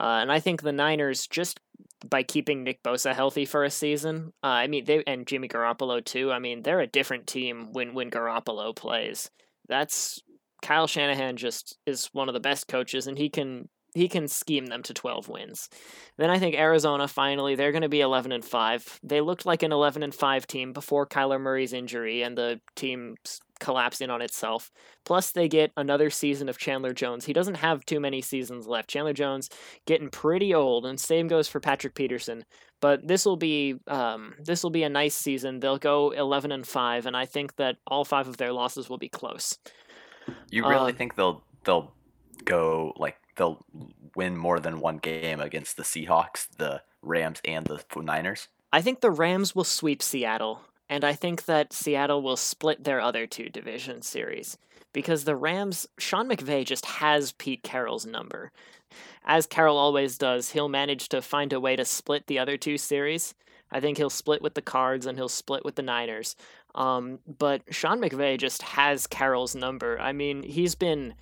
Uh, 0.00 0.18
and 0.22 0.32
I 0.32 0.40
think 0.40 0.62
the 0.62 0.72
Niners 0.72 1.26
just 1.26 1.60
by 2.08 2.22
keeping 2.22 2.62
Nick 2.62 2.82
Bosa 2.82 3.14
healthy 3.14 3.44
for 3.44 3.64
a 3.64 3.70
season, 3.70 4.32
uh, 4.42 4.46
I 4.46 4.66
mean 4.66 4.84
they 4.84 5.02
and 5.06 5.26
Jimmy 5.26 5.48
Garoppolo 5.48 6.04
too. 6.04 6.32
I 6.32 6.38
mean 6.38 6.62
they're 6.62 6.80
a 6.80 6.86
different 6.86 7.26
team 7.26 7.72
when 7.72 7.94
when 7.94 8.10
Garoppolo 8.10 8.74
plays. 8.74 9.30
That's 9.68 10.20
Kyle 10.62 10.86
Shanahan 10.86 11.36
just 11.36 11.78
is 11.86 12.10
one 12.12 12.28
of 12.28 12.34
the 12.34 12.40
best 12.40 12.68
coaches, 12.68 13.06
and 13.06 13.18
he 13.18 13.28
can 13.28 13.68
he 13.94 14.08
can 14.08 14.28
scheme 14.28 14.66
them 14.66 14.82
to 14.84 14.94
12 14.94 15.28
wins. 15.28 15.68
Then 16.16 16.30
I 16.30 16.38
think 16.38 16.54
Arizona 16.54 17.08
finally 17.08 17.54
they're 17.54 17.72
going 17.72 17.82
to 17.82 17.88
be 17.88 18.00
11 18.00 18.32
and 18.32 18.44
5. 18.44 19.00
They 19.02 19.20
looked 19.20 19.46
like 19.46 19.62
an 19.62 19.72
11 19.72 20.02
and 20.02 20.14
5 20.14 20.46
team 20.46 20.72
before 20.72 21.06
Kyler 21.06 21.40
Murray's 21.40 21.72
injury 21.72 22.22
and 22.22 22.36
the 22.36 22.60
team 23.60 23.66
collapsing 23.70 24.10
on 24.10 24.22
itself. 24.22 24.70
Plus 25.04 25.32
they 25.32 25.48
get 25.48 25.72
another 25.76 26.10
season 26.10 26.48
of 26.48 26.58
Chandler 26.58 26.92
Jones. 26.92 27.24
He 27.26 27.32
doesn't 27.32 27.56
have 27.56 27.84
too 27.84 28.00
many 28.00 28.20
seasons 28.20 28.66
left. 28.66 28.90
Chandler 28.90 29.12
Jones 29.12 29.48
getting 29.86 30.10
pretty 30.10 30.54
old 30.54 30.86
and 30.86 30.98
same 31.00 31.28
goes 31.28 31.48
for 31.48 31.60
Patrick 31.60 31.94
Peterson. 31.94 32.44
But 32.80 33.06
this 33.06 33.24
will 33.26 33.36
be 33.36 33.76
um, 33.86 34.34
this 34.38 34.62
will 34.62 34.70
be 34.70 34.82
a 34.84 34.88
nice 34.88 35.14
season. 35.14 35.60
They'll 35.60 35.78
go 35.78 36.10
11 36.10 36.52
and 36.52 36.66
5 36.66 37.06
and 37.06 37.16
I 37.16 37.26
think 37.26 37.56
that 37.56 37.76
all 37.86 38.04
5 38.04 38.28
of 38.28 38.36
their 38.38 38.52
losses 38.52 38.88
will 38.88 38.98
be 38.98 39.08
close. 39.08 39.58
You 40.50 40.66
really 40.66 40.92
Um, 40.92 40.96
think 40.96 41.14
they'll 41.16 41.42
they'll 41.64 41.92
go 42.44 42.92
like 42.96 43.16
they'll 43.36 43.64
win 44.16 44.36
more 44.36 44.60
than 44.60 44.80
one 44.80 44.98
game 44.98 45.40
against 45.40 45.76
the 45.76 45.82
Seahawks, 45.82 46.48
the 46.56 46.82
Rams, 47.02 47.40
and 47.44 47.66
the 47.66 47.82
Niners? 48.00 48.48
I 48.72 48.82
think 48.82 49.00
the 49.00 49.10
Rams 49.10 49.54
will 49.54 49.64
sweep 49.64 50.02
Seattle, 50.02 50.60
and 50.90 51.04
I 51.04 51.12
think 51.12 51.44
that 51.44 51.72
Seattle 51.72 52.20
will 52.20 52.36
split 52.36 52.82
their 52.82 53.00
other 53.00 53.24
two 53.24 53.48
division 53.48 54.02
series 54.02 54.58
because 54.92 55.22
the 55.22 55.36
Rams, 55.36 55.86
Sean 55.98 56.28
McVay 56.28 56.66
just 56.66 56.84
has 56.84 57.30
Pete 57.30 57.62
Carroll's 57.62 58.04
number. 58.04 58.50
As 59.24 59.46
Carroll 59.46 59.78
always 59.78 60.18
does, 60.18 60.50
he'll 60.50 60.68
manage 60.68 61.08
to 61.10 61.22
find 61.22 61.52
a 61.52 61.60
way 61.60 61.76
to 61.76 61.84
split 61.84 62.26
the 62.26 62.40
other 62.40 62.56
two 62.56 62.76
series. 62.76 63.34
I 63.70 63.78
think 63.78 63.98
he'll 63.98 64.10
split 64.10 64.42
with 64.42 64.54
the 64.54 64.62
Cards 64.62 65.06
and 65.06 65.16
he'll 65.16 65.28
split 65.28 65.64
with 65.64 65.76
the 65.76 65.82
Niners. 65.82 66.34
Um, 66.74 67.20
but 67.38 67.62
Sean 67.70 68.00
McVay 68.00 68.36
just 68.36 68.62
has 68.62 69.06
Carroll's 69.06 69.54
number. 69.54 69.96
I 70.00 70.10
mean, 70.10 70.42
he's 70.42 70.74
been 70.74 71.14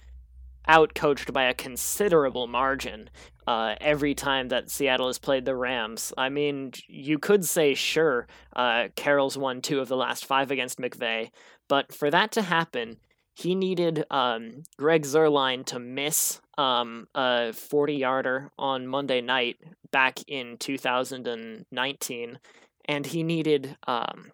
outcoached 0.68 1.32
by 1.32 1.44
a 1.44 1.54
considerable 1.54 2.46
margin 2.46 3.10
uh, 3.46 3.74
every 3.80 4.14
time 4.14 4.48
that 4.48 4.70
Seattle 4.70 5.06
has 5.06 5.18
played 5.18 5.44
the 5.44 5.56
Rams. 5.56 6.12
I 6.18 6.28
mean, 6.28 6.72
you 6.86 7.18
could 7.18 7.44
say, 7.44 7.74
sure, 7.74 8.26
uh, 8.54 8.88
Carroll's 8.94 9.38
won 9.38 9.62
two 9.62 9.80
of 9.80 9.88
the 9.88 9.96
last 9.96 10.26
five 10.26 10.50
against 10.50 10.78
McVay, 10.78 11.30
but 11.68 11.94
for 11.94 12.10
that 12.10 12.30
to 12.32 12.42
happen, 12.42 12.98
he 13.34 13.54
needed 13.54 14.04
um, 14.10 14.64
Greg 14.78 15.04
Zuerlein 15.04 15.64
to 15.66 15.78
miss 15.78 16.40
um, 16.58 17.06
a 17.14 17.52
40 17.52 17.94
yarder 17.94 18.50
on 18.58 18.86
Monday 18.86 19.20
night 19.20 19.56
back 19.92 20.18
in 20.26 20.56
2019, 20.58 22.38
and 22.86 23.06
he 23.06 23.22
needed. 23.22 23.76
Um, 23.86 24.32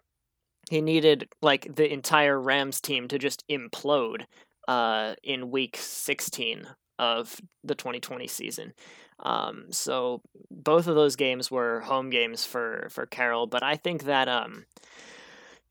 he 0.71 0.81
needed 0.81 1.29
like 1.43 1.75
the 1.75 1.93
entire 1.93 2.41
Rams 2.41 2.81
team 2.81 3.07
to 3.09 3.19
just 3.19 3.43
implode 3.47 4.25
uh, 4.67 5.15
in 5.23 5.51
week 5.51 5.77
16 5.77 6.67
of 6.97 7.39
the 7.63 7.75
2020 7.75 8.27
season. 8.27 8.73
Um, 9.19 9.65
so 9.71 10.21
both 10.51 10.87
of 10.87 10.95
those 10.95 11.15
games 11.15 11.49
were 11.49 11.81
home 11.81 12.09
games 12.09 12.45
for 12.45 12.87
for 12.89 13.05
Carroll, 13.05 13.47
but 13.47 13.63
I 13.63 13.77
think 13.77 14.03
that 14.03 14.27
um, 14.27 14.65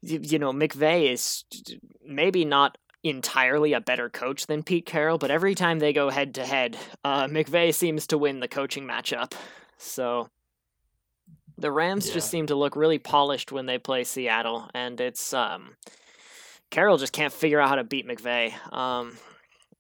you, 0.01 0.19
you 0.23 0.39
know 0.39 0.53
McVay 0.53 1.13
is 1.13 1.45
maybe 2.05 2.45
not 2.45 2.79
entirely 3.03 3.75
a 3.75 3.81
better 3.81 4.09
coach 4.09 4.47
than 4.47 4.63
Pete 4.63 4.87
Carroll, 4.87 5.19
but 5.19 5.31
every 5.31 5.55
time 5.55 5.79
they 5.79 5.93
go 5.93 6.09
head 6.09 6.35
to 6.37 6.47
head, 6.47 6.79
uh, 7.05 7.27
McVay 7.27 7.75
seems 7.75 8.07
to 8.07 8.19
win 8.19 8.41
the 8.41 8.49
coaching 8.49 8.85
matchup. 8.85 9.35
So 9.77 10.31
the 11.59 11.71
Rams 11.71 12.09
just 12.09 12.31
seem 12.31 12.47
to 12.47 12.55
look 12.55 12.77
really 12.77 12.99
polished 12.99 13.53
when 13.53 13.67
they 13.67 13.79
play 13.79 14.05
Seattle, 14.05 14.71
and 14.75 14.99
it's 15.01 15.35
um, 15.35 15.77
Carroll 16.75 16.99
just 16.99 17.13
can't 17.13 17.33
figure 17.33 17.61
out 17.61 17.69
how 17.69 17.77
to 17.77 17.85
beat 17.85 18.05
McVay. 18.05 18.53
Um, 18.73 19.17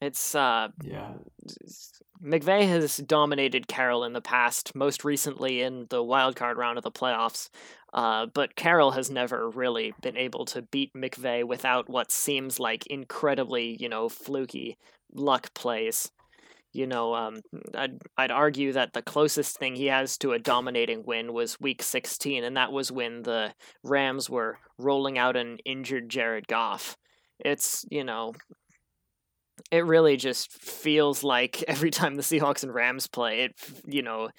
it's 0.00 0.37
uh, 0.37 0.68
Yeah. 0.80 1.14
McVay 2.24 2.68
has 2.68 2.98
dominated 2.98 3.66
Carroll 3.66 4.04
in 4.04 4.12
the 4.12 4.20
past, 4.20 4.76
most 4.76 5.04
recently 5.04 5.61
in 5.61 5.87
the 5.90 6.04
wild 6.04 6.37
card 6.37 6.57
round 6.57 6.78
of 6.78 6.85
the 6.85 6.92
playoffs. 6.92 7.50
Uh, 7.92 8.26
but 8.26 8.54
Carroll 8.54 8.92
has 8.92 9.11
never 9.11 9.50
really 9.50 9.92
been 10.02 10.16
able 10.16 10.44
to 10.44 10.62
beat 10.62 10.94
McVay 10.94 11.42
without 11.42 11.88
what 11.88 12.12
seems 12.12 12.61
like 12.61 12.87
incredibly, 12.87 13.76
you 13.80 13.88
know, 13.88 14.09
fluky 14.09 14.78
luck 15.12 15.52
plays. 15.52 16.12
You 16.74 16.88
know, 16.88 17.14
um, 17.14 17.40
I'd 17.74 17.98
I'd 18.18 18.32
argue 18.32 18.72
that 18.72 18.92
the 18.92 19.02
closest 19.02 19.58
thing 19.58 19.76
he 19.76 19.87
has 19.87 20.18
to 20.18 20.32
a 20.32 20.40
dominating 20.40 21.04
win 21.06 21.32
was 21.32 21.60
Week 21.60 21.82
16, 21.82 22.42
and 22.44 22.56
that 22.56 22.72
was 22.72 22.90
when 22.92 23.22
the 23.22 23.54
Rams 23.84 24.28
were 24.28 24.58
rolling 24.78 25.16
out 25.16 25.37
an 25.37 25.58
injured 25.64 26.08
Jared 26.08 26.48
Goff. 26.48 26.96
It's 27.38 27.84
you 27.90 28.02
know, 28.04 28.34
it 29.70 29.84
really 29.84 30.16
just 30.16 30.52
feels 30.52 31.22
like 31.22 31.62
every 31.68 31.90
time 31.90 32.16
the 32.16 32.22
Seahawks 32.22 32.62
and 32.62 32.74
Rams 32.74 33.06
play, 33.06 33.42
it 33.42 33.52
you 33.87 34.02
know, 34.02 34.30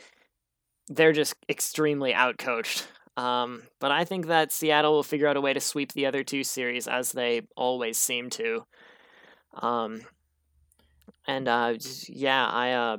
they're 0.90 1.14
just 1.14 1.36
extremely 1.50 2.14
outcoached. 2.14 2.86
Um, 3.18 3.64
but 3.80 3.92
I 3.92 4.04
think 4.04 4.28
that 4.28 4.52
Seattle 4.52 4.94
will 4.94 5.04
figure 5.04 5.28
out 5.28 5.38
a 5.38 5.42
way 5.42 5.54
to 5.54 5.62
sweep 5.62 5.94
the 5.94 6.06
other 6.06 6.24
two 6.24 6.44
series 6.44 6.88
as 6.88 7.14
they 7.14 7.42
always 7.56 7.98
seem 7.98 8.30
to. 8.32 8.66
Um, 9.62 10.02
and 11.28 11.48
uh, 11.48 11.76
yeah, 12.08 12.46
I 12.48 12.72
uh, 12.72 12.98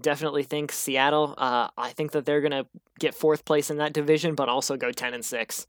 definitely 0.00 0.42
think 0.42 0.72
Seattle. 0.72 1.34
Uh, 1.36 1.68
I 1.76 1.90
think 1.90 2.12
that 2.12 2.24
they're 2.24 2.40
gonna 2.40 2.66
get 2.98 3.14
fourth 3.14 3.44
place 3.44 3.70
in 3.70 3.78
that 3.78 3.92
division, 3.92 4.34
but 4.34 4.48
also 4.48 4.76
go 4.76 4.92
ten 4.92 5.14
and 5.14 5.24
six. 5.24 5.66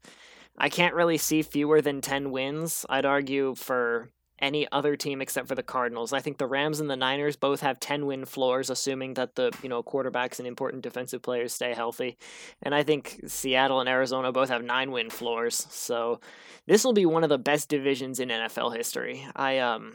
I 0.58 0.70
can't 0.70 0.96
really 0.96 1.18
see 1.18 1.42
fewer 1.42 1.82
than 1.82 2.02
ten 2.02 2.32
wins. 2.32 2.86
I'd 2.90 3.06
argue 3.06 3.56
for 3.56 4.10
any 4.42 4.68
other 4.72 4.96
team 4.96 5.22
except 5.22 5.48
for 5.48 5.56
the 5.56 5.64
Cardinals. 5.64 6.14
I 6.14 6.20
think 6.20 6.38
the 6.38 6.48
Rams 6.48 6.80
and 6.80 6.90
the 6.90 6.96
Niners 6.96 7.36
both 7.36 7.62
have 7.62 7.80
10 7.80 8.06
win 8.06 8.26
floors 8.26 8.70
assuming 8.70 9.14
that 9.14 9.36
the, 9.36 9.52
you 9.62 9.70
know, 9.70 9.84
quarterbacks 9.84 10.40
and 10.40 10.48
important 10.48 10.82
defensive 10.82 11.22
players 11.22 11.54
stay 11.54 11.74
healthy. 11.74 12.18
And 12.64 12.74
I 12.74 12.84
think 12.84 13.22
Seattle 13.28 13.80
and 13.80 13.88
Arizona 13.88 14.32
both 14.32 14.50
have 14.50 14.64
9 14.64 14.92
win 14.92 15.10
floors. 15.10 15.68
So 15.70 16.20
this 16.66 16.84
will 16.84 16.94
be 16.94 17.06
one 17.06 17.24
of 17.24 17.30
the 17.30 17.38
best 17.38 17.70
divisions 17.70 18.20
in 18.20 18.30
NFL 18.30 18.76
history. 18.76 19.26
I 19.36 19.60
um 19.60 19.94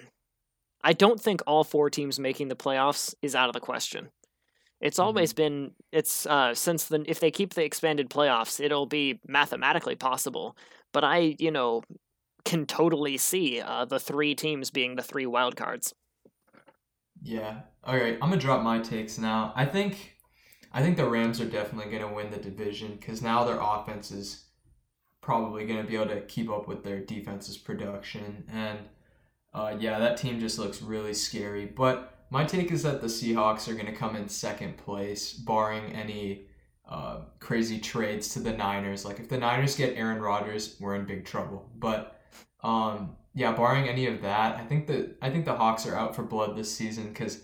I 0.82 0.92
don't 0.92 1.20
think 1.20 1.42
all 1.46 1.64
four 1.64 1.90
teams 1.90 2.18
making 2.18 2.48
the 2.48 2.56
playoffs 2.56 3.14
is 3.22 3.34
out 3.34 3.48
of 3.48 3.54
the 3.54 3.60
question. 3.60 4.10
It's 4.80 4.98
always 4.98 5.32
been 5.32 5.72
it's 5.90 6.26
uh 6.26 6.54
since 6.54 6.84
then 6.84 7.04
if 7.08 7.18
they 7.18 7.30
keep 7.30 7.54
the 7.54 7.64
expanded 7.64 8.10
playoffs, 8.10 8.60
it'll 8.60 8.86
be 8.86 9.20
mathematically 9.26 9.96
possible. 9.96 10.56
But 10.92 11.02
I, 11.02 11.36
you 11.38 11.50
know, 11.50 11.82
can 12.46 12.64
totally 12.64 13.18
see 13.18 13.60
uh, 13.60 13.84
the 13.84 13.98
three 13.98 14.34
teams 14.34 14.70
being 14.70 14.96
the 14.96 15.02
three 15.02 15.26
wild 15.26 15.56
cards. 15.56 15.92
Yeah. 17.22 17.60
All 17.84 17.96
right. 17.96 18.14
I'm 18.22 18.30
gonna 18.30 18.40
drop 18.40 18.62
my 18.62 18.78
takes 18.78 19.18
now. 19.18 19.52
I 19.56 19.66
think, 19.66 20.16
I 20.72 20.82
think 20.82 20.96
the 20.96 21.08
Rams 21.08 21.40
are 21.40 21.48
definitely 21.48 21.90
gonna 21.92 22.12
win 22.12 22.30
the 22.30 22.38
division 22.38 22.96
because 22.96 23.20
now 23.20 23.44
their 23.44 23.58
offense 23.60 24.10
is 24.10 24.44
probably 25.20 25.66
gonna 25.66 25.84
be 25.84 25.96
able 25.96 26.06
to 26.06 26.20
keep 26.22 26.48
up 26.48 26.68
with 26.68 26.84
their 26.84 27.00
defense's 27.00 27.58
production, 27.58 28.44
and 28.52 28.78
uh, 29.54 29.76
yeah, 29.78 29.98
that 29.98 30.16
team 30.16 30.40
just 30.40 30.58
looks 30.58 30.82
really 30.82 31.14
scary. 31.14 31.66
But 31.66 32.26
my 32.30 32.44
take 32.44 32.70
is 32.72 32.82
that 32.82 33.00
the 33.00 33.06
Seahawks 33.06 33.68
are 33.68 33.74
gonna 33.74 33.94
come 33.94 34.16
in 34.16 34.28
second 34.28 34.76
place, 34.76 35.32
barring 35.32 35.92
any 35.92 36.46
uh, 36.88 37.20
crazy 37.40 37.78
trades 37.78 38.28
to 38.30 38.40
the 38.40 38.52
Niners. 38.52 39.04
Like 39.04 39.18
if 39.18 39.28
the 39.28 39.38
Niners 39.38 39.76
get 39.76 39.96
Aaron 39.96 40.20
Rodgers, 40.20 40.76
we're 40.80 40.94
in 40.94 41.04
big 41.04 41.24
trouble. 41.24 41.70
But 41.76 42.20
um, 42.62 43.16
yeah, 43.34 43.52
barring 43.52 43.88
any 43.88 44.06
of 44.06 44.22
that, 44.22 44.56
I 44.56 44.64
think 44.64 44.86
that 44.88 45.16
I 45.22 45.30
think 45.30 45.44
the 45.44 45.56
Hawks 45.56 45.86
are 45.86 45.96
out 45.96 46.14
for 46.14 46.22
blood 46.22 46.56
this 46.56 46.72
season 46.72 47.08
because 47.08 47.42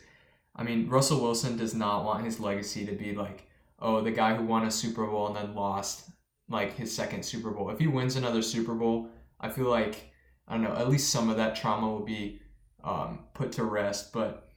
I 0.55 0.63
mean, 0.63 0.89
Russell 0.89 1.21
Wilson 1.21 1.57
does 1.57 1.75
not 1.75 2.05
want 2.05 2.25
his 2.25 2.41
legacy 2.41 2.85
to 2.87 2.93
be 2.93 3.15
like, 3.15 3.49
oh, 3.79 4.01
the 4.01 4.11
guy 4.11 4.35
who 4.35 4.45
won 4.45 4.67
a 4.67 4.71
Super 4.71 5.07
Bowl 5.07 5.29
and 5.29 5.37
then 5.37 5.55
lost 5.55 6.11
like 6.49 6.77
his 6.77 6.95
second 6.95 7.25
Super 7.25 7.51
Bowl. 7.51 7.71
If 7.71 7.79
he 7.79 7.87
wins 7.87 8.17
another 8.17 8.43
Super 8.43 8.75
Bowl, 8.75 9.09
I 9.41 9.49
feel 9.49 9.69
like 9.69 10.12
I 10.49 10.55
don't 10.55 10.63
know, 10.63 10.75
at 10.75 10.89
least 10.89 11.11
some 11.11 11.31
of 11.31 11.37
that 11.37 11.57
trauma 11.57 11.89
will 11.89 12.05
be 12.05 12.41
um, 12.85 13.21
put 13.35 13.53
to 13.53 13.65
rest. 13.65 14.13
But 14.13 14.49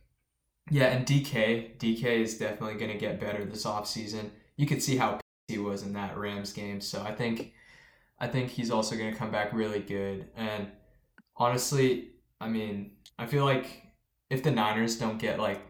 yeah, 0.69 0.87
and 0.87 1.05
DK, 1.05 1.77
DK 1.77 2.03
is 2.03 2.37
definitely 2.37 2.79
going 2.79 2.91
to 2.91 2.97
get 2.97 3.19
better 3.19 3.45
this 3.45 3.65
offseason. 3.65 4.29
You 4.57 4.65
could 4.65 4.81
see 4.81 4.97
how 4.97 5.19
he 5.47 5.57
was 5.57 5.83
in 5.83 5.93
that 5.93 6.17
Rams 6.17 6.53
game. 6.53 6.81
So 6.81 7.01
I 7.03 7.13
think 7.13 7.53
I 8.19 8.27
think 8.27 8.49
he's 8.49 8.71
also 8.71 8.95
going 8.95 9.11
to 9.11 9.17
come 9.17 9.31
back 9.31 9.53
really 9.53 9.79
good. 9.79 10.27
And 10.35 10.67
honestly, 11.35 12.11
I 12.39 12.47
mean, 12.47 12.91
I 13.19 13.25
feel 13.25 13.45
like 13.45 13.83
if 14.29 14.43
the 14.43 14.51
Niners 14.51 14.97
don't 14.97 15.19
get 15.19 15.39
like 15.39 15.61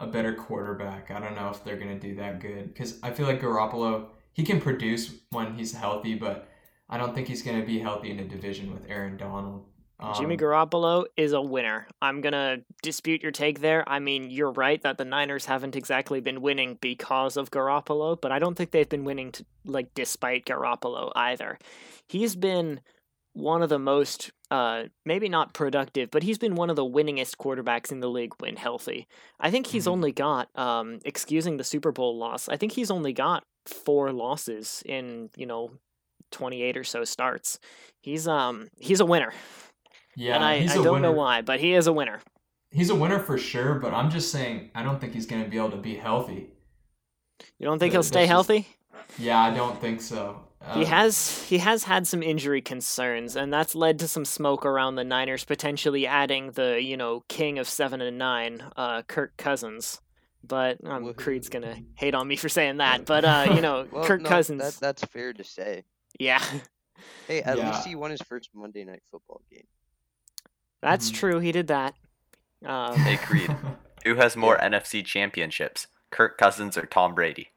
a 0.00 0.06
better 0.06 0.34
quarterback, 0.34 1.10
I 1.10 1.20
don't 1.20 1.34
know 1.34 1.50
if 1.50 1.64
they're 1.64 1.76
going 1.76 1.98
to 1.98 2.08
do 2.08 2.16
that 2.16 2.40
good 2.40 2.72
because 2.72 2.98
I 3.02 3.10
feel 3.10 3.26
like 3.26 3.40
Garoppolo, 3.40 4.06
he 4.32 4.44
can 4.44 4.60
produce 4.60 5.12
when 5.30 5.54
he's 5.54 5.72
healthy, 5.72 6.14
but 6.14 6.48
I 6.88 6.98
don't 6.98 7.14
think 7.14 7.28
he's 7.28 7.42
going 7.42 7.58
to 7.60 7.66
be 7.66 7.78
healthy 7.80 8.10
in 8.10 8.18
a 8.20 8.24
division 8.24 8.72
with 8.72 8.82
Aaron 8.88 9.16
Donald. 9.16 9.64
Um, 9.98 10.12
Jimmy 10.14 10.36
Garoppolo 10.36 11.06
is 11.16 11.32
a 11.32 11.40
winner. 11.40 11.86
I'm 12.02 12.20
going 12.20 12.34
to 12.34 12.62
dispute 12.82 13.22
your 13.22 13.32
take 13.32 13.60
there. 13.60 13.82
I 13.88 13.98
mean, 13.98 14.30
you're 14.30 14.52
right 14.52 14.80
that 14.82 14.98
the 14.98 15.04
Niners 15.06 15.46
haven't 15.46 15.74
exactly 15.74 16.20
been 16.20 16.42
winning 16.42 16.76
because 16.80 17.36
of 17.38 17.50
Garoppolo, 17.50 18.20
but 18.20 18.30
I 18.30 18.38
don't 18.38 18.54
think 18.56 18.70
they've 18.72 18.88
been 18.88 19.04
winning 19.04 19.32
to, 19.32 19.46
like 19.64 19.94
despite 19.94 20.44
Garoppolo 20.44 21.12
either. 21.16 21.58
He's 22.08 22.36
been 22.36 22.80
one 23.32 23.62
of 23.62 23.68
the 23.68 23.78
most 23.78 24.30
uh 24.50 24.84
maybe 25.04 25.28
not 25.28 25.52
productive, 25.52 26.10
but 26.10 26.22
he's 26.22 26.38
been 26.38 26.54
one 26.54 26.70
of 26.70 26.76
the 26.76 26.84
winningest 26.84 27.36
quarterbacks 27.36 27.90
in 27.92 28.00
the 28.00 28.08
league 28.08 28.32
when 28.38 28.56
healthy. 28.56 29.06
I 29.40 29.50
think 29.50 29.66
he's 29.66 29.84
Mhm. 29.86 29.90
only 29.92 30.12
got 30.12 30.48
um 30.58 31.00
excusing 31.04 31.56
the 31.56 31.64
Super 31.64 31.90
Bowl 31.92 32.16
loss. 32.16 32.48
I 32.48 32.56
think 32.56 32.72
he's 32.72 32.90
only 32.90 33.12
got 33.12 33.44
4 33.66 34.12
losses 34.12 34.82
in, 34.86 35.28
you 35.36 35.44
know, 35.46 35.72
28 36.32 36.76
or 36.76 36.84
so 36.84 37.04
starts. 37.04 37.58
He's 38.00 38.26
um 38.28 38.68
he's 38.78 39.00
a 39.00 39.06
winner. 39.06 39.32
yeah, 40.16 40.34
and 40.36 40.44
I, 40.44 40.58
he's 40.58 40.72
I 40.72 40.80
a 40.80 40.82
don't 40.82 40.94
winner. 40.94 41.08
know 41.08 41.12
why, 41.12 41.42
but 41.42 41.60
he 41.60 41.74
is 41.74 41.86
a 41.86 41.92
winner. 41.92 42.20
He's 42.70 42.90
a 42.90 42.94
winner 42.94 43.18
for 43.20 43.38
sure, 43.38 43.74
but 43.76 43.94
I'm 43.94 44.10
just 44.10 44.30
saying 44.30 44.70
I 44.74 44.82
don't 44.82 45.00
think 45.00 45.12
he's 45.14 45.26
going 45.26 45.42
to 45.44 45.48
be 45.48 45.56
able 45.56 45.70
to 45.70 45.76
be 45.76 45.94
healthy. 45.96 46.50
You 47.58 47.66
don't 47.66 47.78
think 47.78 47.92
he'll 47.92 48.00
that's 48.00 48.08
stay 48.08 48.22
just- 48.22 48.30
healthy? 48.30 48.68
Yeah, 49.18 49.40
I 49.40 49.54
don't 49.54 49.80
think 49.80 50.00
so. 50.00 50.42
He 50.74 50.82
Uh, 50.82 50.86
has 50.86 51.42
he 51.44 51.58
has 51.58 51.84
had 51.84 52.06
some 52.08 52.22
injury 52.22 52.60
concerns, 52.60 53.36
and 53.36 53.52
that's 53.52 53.74
led 53.74 53.98
to 54.00 54.08
some 54.08 54.24
smoke 54.24 54.66
around 54.66 54.96
the 54.96 55.04
Niners 55.04 55.44
potentially 55.44 56.06
adding 56.06 56.52
the 56.52 56.82
you 56.82 56.96
know 56.96 57.22
king 57.28 57.58
of 57.58 57.68
seven 57.68 58.00
and 58.00 58.18
nine, 58.18 58.62
uh, 58.76 59.02
Kirk 59.02 59.36
Cousins. 59.36 60.00
But 60.42 60.78
um, 60.84 61.12
Creed's 61.14 61.48
gonna 61.48 61.76
hate 61.96 62.14
on 62.14 62.26
me 62.26 62.36
for 62.36 62.48
saying 62.48 62.78
that. 62.78 63.04
But 63.04 63.24
uh, 63.24 63.46
you 63.54 63.60
know, 63.66 63.86
Well, 63.92 64.04
Kirk 64.04 64.22
no, 64.22 64.28
Cousins. 64.28 64.60
That, 64.62 64.74
that's 64.80 65.04
fair 65.04 65.32
to 65.34 65.44
say. 65.44 65.84
Yeah, 66.18 66.42
Hey, 67.28 67.42
at 67.42 67.58
Yeah. 67.58 67.70
least 67.72 67.86
he 67.86 67.94
won 67.94 68.10
his 68.10 68.22
first 68.22 68.50
Monday 68.54 68.84
Night 68.84 69.02
Football 69.10 69.42
game. 69.50 69.66
that's 70.80 71.10
Mhm. 71.10 71.14
true. 71.14 71.38
He 71.40 71.52
did 71.52 71.66
that. 71.68 71.94
Um, 72.64 72.98
Hey, 73.00 73.16
Creed. 73.16 73.50
Who 74.04 74.14
has 74.14 74.36
more 74.36 74.56
NFC 74.58 75.02
championships, 75.04 75.88
Kirk 76.10 76.38
Cousins 76.38 76.78
or 76.78 76.86
Tom 76.86 77.14
Brady? 77.14 77.52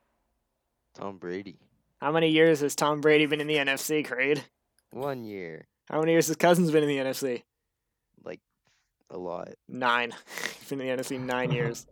Tom 0.96 1.18
Brady. 1.18 1.60
how 2.02 2.12
many 2.12 2.30
years 2.30 2.62
has 2.62 2.76
Tom 2.76 3.02
Brady 3.02 3.26
been 3.28 3.42
in 3.42 3.48
the 3.48 3.58
NFC, 3.58 4.04
Creed? 4.04 4.44
One 4.92 5.24
year, 5.24 5.68
How 5.90 6.00
many 6.00 6.14
years 6.14 6.28
has 6.28 6.36
Cousins 6.38 6.72
been 6.72 6.84
in 6.84 6.90
the 6.90 6.98
NFC? 6.98 7.44
like 8.24 8.42
a 9.12 9.18
lot. 9.18 9.50
Nine. 9.68 10.12
He's 10.60 10.70
been 10.70 10.82
in 10.82 10.96
the 10.98 11.04
NFC 11.04 11.20
nine 11.20 11.52
years. 11.52 11.86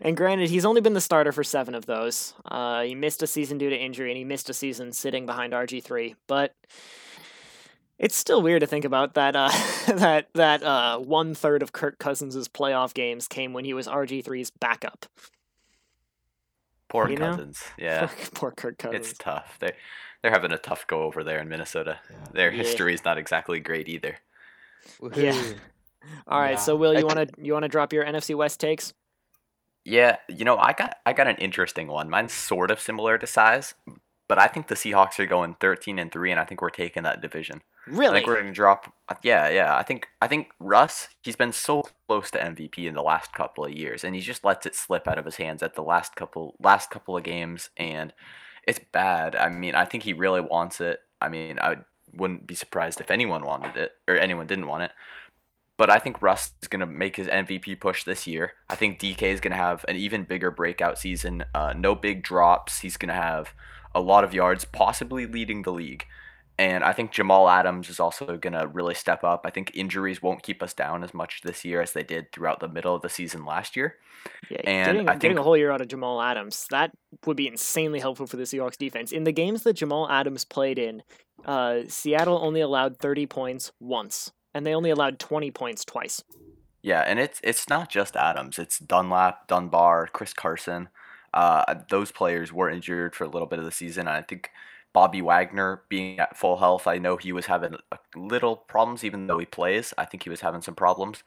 And 0.00 0.16
granted, 0.16 0.48
he's 0.48 0.64
only 0.64 0.80
been 0.80 0.94
the 0.94 1.00
starter 1.02 1.30
for 1.30 1.44
seven 1.44 1.74
of 1.74 1.84
those. 1.84 2.32
Uh, 2.46 2.84
he 2.84 2.94
missed 2.94 3.22
a 3.22 3.26
season 3.26 3.58
due 3.58 3.68
to 3.68 3.76
injury, 3.76 4.10
and 4.10 4.16
he 4.16 4.24
missed 4.24 4.48
a 4.48 4.54
season 4.54 4.92
sitting 4.92 5.26
behind 5.26 5.52
RG 5.52 5.82
three. 5.84 6.14
But 6.26 6.54
it's 7.98 8.16
still 8.16 8.40
weird 8.40 8.60
to 8.60 8.66
think 8.66 8.86
about 8.86 9.12
that. 9.14 9.36
Uh, 9.36 9.50
that 9.94 10.28
that 10.34 10.62
uh, 10.62 10.98
one 11.00 11.34
third 11.34 11.62
of 11.62 11.72
Kirk 11.72 11.98
Cousins' 11.98 12.48
playoff 12.48 12.94
games 12.94 13.28
came 13.28 13.52
when 13.52 13.66
he 13.66 13.74
was 13.74 13.86
RG 13.86 14.24
3s 14.24 14.50
backup. 14.58 15.04
Poor 16.88 17.10
You 17.10 17.16
know? 17.16 17.32
Cousins. 17.32 17.62
Yeah, 17.76 18.08
Poor 18.34 18.52
Kirk 18.52 18.78
Cousins. 18.78 19.10
it's 19.10 19.18
tough. 19.18 19.58
They 19.60 19.72
they're 20.22 20.30
having 20.32 20.52
a 20.52 20.58
tough 20.58 20.86
go 20.86 21.02
over 21.02 21.22
there 21.22 21.40
in 21.40 21.48
Minnesota. 21.50 21.98
Yeah. 22.10 22.16
Their 22.32 22.50
Yeah. 22.52 22.62
history 22.62 22.94
is 22.94 23.04
not 23.04 23.18
exactly 23.18 23.60
great 23.60 23.88
either. 23.90 24.16
Yeah. 25.14 25.38
All 26.26 26.40
right, 26.40 26.52
Yeah. 26.52 26.56
so 26.58 26.76
Will, 26.76 26.98
you 26.98 27.06
want 27.06 27.18
to 27.18 27.28
you 27.42 27.52
want 27.52 27.64
to 27.64 27.68
drop 27.68 27.92
your 27.92 28.04
NFC 28.04 28.34
West 28.34 28.60
takes? 28.60 28.92
Yeah, 29.84 30.16
you 30.28 30.44
know, 30.44 30.56
I 30.56 30.72
got 30.72 30.96
I 31.04 31.12
got 31.12 31.26
an 31.26 31.36
interesting 31.36 31.88
one. 31.88 32.08
Mine's 32.08 32.32
sort 32.32 32.70
of 32.70 32.80
similar 32.80 33.18
to 33.18 33.26
Cy's, 33.26 33.74
but 34.28 34.38
I 34.38 34.46
think 34.46 34.68
the 34.68 34.74
Seahawks 34.74 35.18
are 35.18 35.26
going 35.26 35.56
13 35.60 35.98
and 35.98 36.10
3 36.10 36.30
and 36.30 36.40
I 36.40 36.44
think 36.44 36.62
we're 36.62 36.70
taking 36.70 37.02
that 37.02 37.20
division. 37.20 37.60
Really? 37.86 38.08
I 38.08 38.12
think 38.14 38.26
we're 38.26 38.34
going 38.40 38.46
to 38.46 38.52
drop 38.52 38.94
Yeah, 39.22 39.50
yeah. 39.50 39.76
I 39.76 39.82
think 39.82 40.08
I 40.22 40.26
think 40.26 40.48
Russ, 40.58 41.08
he's 41.22 41.36
been 41.36 41.52
so 41.52 41.84
close 42.08 42.30
to 42.30 42.38
MVP 42.38 42.86
in 42.86 42.94
the 42.94 43.02
last 43.02 43.34
couple 43.34 43.66
of 43.66 43.72
years 43.72 44.04
and 44.04 44.14
he 44.14 44.22
just 44.22 44.42
lets 44.42 44.64
it 44.64 44.74
slip 44.74 45.06
out 45.06 45.18
of 45.18 45.26
his 45.26 45.36
hands 45.36 45.62
at 45.62 45.74
the 45.74 45.82
last 45.82 46.16
couple 46.16 46.54
last 46.58 46.88
couple 46.90 47.14
of 47.16 47.22
games 47.22 47.68
and 47.76 48.14
it's 48.66 48.80
bad. 48.92 49.36
I 49.36 49.50
mean, 49.50 49.74
I 49.74 49.84
think 49.84 50.04
he 50.04 50.14
really 50.14 50.40
wants 50.40 50.80
it. 50.80 51.00
I 51.20 51.28
mean, 51.28 51.58
I 51.58 51.76
wouldn't 52.14 52.46
be 52.46 52.54
surprised 52.54 53.02
if 53.02 53.10
anyone 53.10 53.44
wanted 53.44 53.76
it 53.76 53.92
or 54.08 54.16
anyone 54.16 54.46
didn't 54.46 54.66
want 54.68 54.84
it. 54.84 54.92
But 55.76 55.90
I 55.90 55.98
think 55.98 56.22
Russ 56.22 56.52
is 56.62 56.68
going 56.68 56.80
to 56.80 56.86
make 56.86 57.16
his 57.16 57.26
MVP 57.26 57.80
push 57.80 58.04
this 58.04 58.26
year. 58.26 58.52
I 58.68 58.76
think 58.76 59.00
DK 59.00 59.22
is 59.22 59.40
going 59.40 59.50
to 59.50 59.56
have 59.56 59.84
an 59.88 59.96
even 59.96 60.22
bigger 60.22 60.50
breakout 60.50 60.98
season. 60.98 61.44
Uh, 61.52 61.72
no 61.76 61.94
big 61.96 62.22
drops. 62.22 62.80
He's 62.80 62.96
going 62.96 63.08
to 63.08 63.14
have 63.14 63.54
a 63.94 64.00
lot 64.00 64.22
of 64.24 64.32
yards, 64.32 64.64
possibly 64.64 65.26
leading 65.26 65.62
the 65.62 65.72
league. 65.72 66.06
And 66.56 66.84
I 66.84 66.92
think 66.92 67.10
Jamal 67.10 67.48
Adams 67.48 67.90
is 67.90 67.98
also 67.98 68.36
going 68.36 68.52
to 68.52 68.68
really 68.68 68.94
step 68.94 69.24
up. 69.24 69.42
I 69.44 69.50
think 69.50 69.72
injuries 69.74 70.22
won't 70.22 70.44
keep 70.44 70.62
us 70.62 70.72
down 70.72 71.02
as 71.02 71.12
much 71.12 71.40
this 71.42 71.64
year 71.64 71.80
as 71.80 71.92
they 71.92 72.04
did 72.04 72.30
throughout 72.30 72.60
the 72.60 72.68
middle 72.68 72.94
of 72.94 73.02
the 73.02 73.08
season 73.08 73.44
last 73.44 73.74
year. 73.74 73.96
Yeah, 74.48 74.60
And 74.64 74.92
getting, 74.92 75.08
I 75.08 75.16
getting 75.16 75.38
a 75.38 75.42
whole 75.42 75.56
year 75.56 75.72
out 75.72 75.80
of 75.80 75.88
Jamal 75.88 76.22
Adams 76.22 76.66
that 76.70 76.92
would 77.26 77.36
be 77.36 77.48
insanely 77.48 77.98
helpful 77.98 78.28
for 78.28 78.36
the 78.36 78.44
Seahawks 78.44 78.78
defense. 78.78 79.10
In 79.10 79.24
the 79.24 79.32
games 79.32 79.64
that 79.64 79.74
Jamal 79.74 80.08
Adams 80.08 80.44
played 80.44 80.78
in, 80.78 81.02
uh, 81.44 81.80
Seattle 81.88 82.38
only 82.40 82.60
allowed 82.60 82.98
30 82.98 83.26
points 83.26 83.72
once, 83.80 84.30
and 84.54 84.66
they 84.66 84.74
only 84.74 84.90
allowed 84.90 85.18
20 85.18 85.50
points 85.50 85.84
twice. 85.84 86.22
Yeah, 86.82 87.00
and 87.00 87.18
it's 87.18 87.40
it's 87.42 87.68
not 87.68 87.88
just 87.88 88.14
Adams. 88.14 88.58
It's 88.58 88.78
Dunlap, 88.78 89.48
Dunbar, 89.48 90.06
Chris 90.08 90.34
Carson. 90.34 90.88
Uh, 91.32 91.76
those 91.88 92.12
players 92.12 92.52
were 92.52 92.70
injured 92.70 93.16
for 93.16 93.24
a 93.24 93.28
little 93.28 93.48
bit 93.48 93.58
of 93.58 93.64
the 93.64 93.72
season. 93.72 94.06
I 94.06 94.22
think 94.22 94.50
Bobby 94.92 95.20
Wagner 95.20 95.82
being 95.88 96.20
at 96.20 96.36
full 96.36 96.58
health, 96.58 96.86
I 96.86 96.98
know 96.98 97.16
he 97.16 97.32
was 97.32 97.46
having 97.46 97.76
a 97.90 97.98
little 98.14 98.56
problems, 98.56 99.02
even 99.02 99.26
though 99.26 99.38
he 99.38 99.46
plays. 99.46 99.92
I 99.98 100.04
think 100.04 100.22
he 100.22 100.30
was 100.30 100.42
having 100.42 100.62
some 100.62 100.76
problems. 100.76 101.24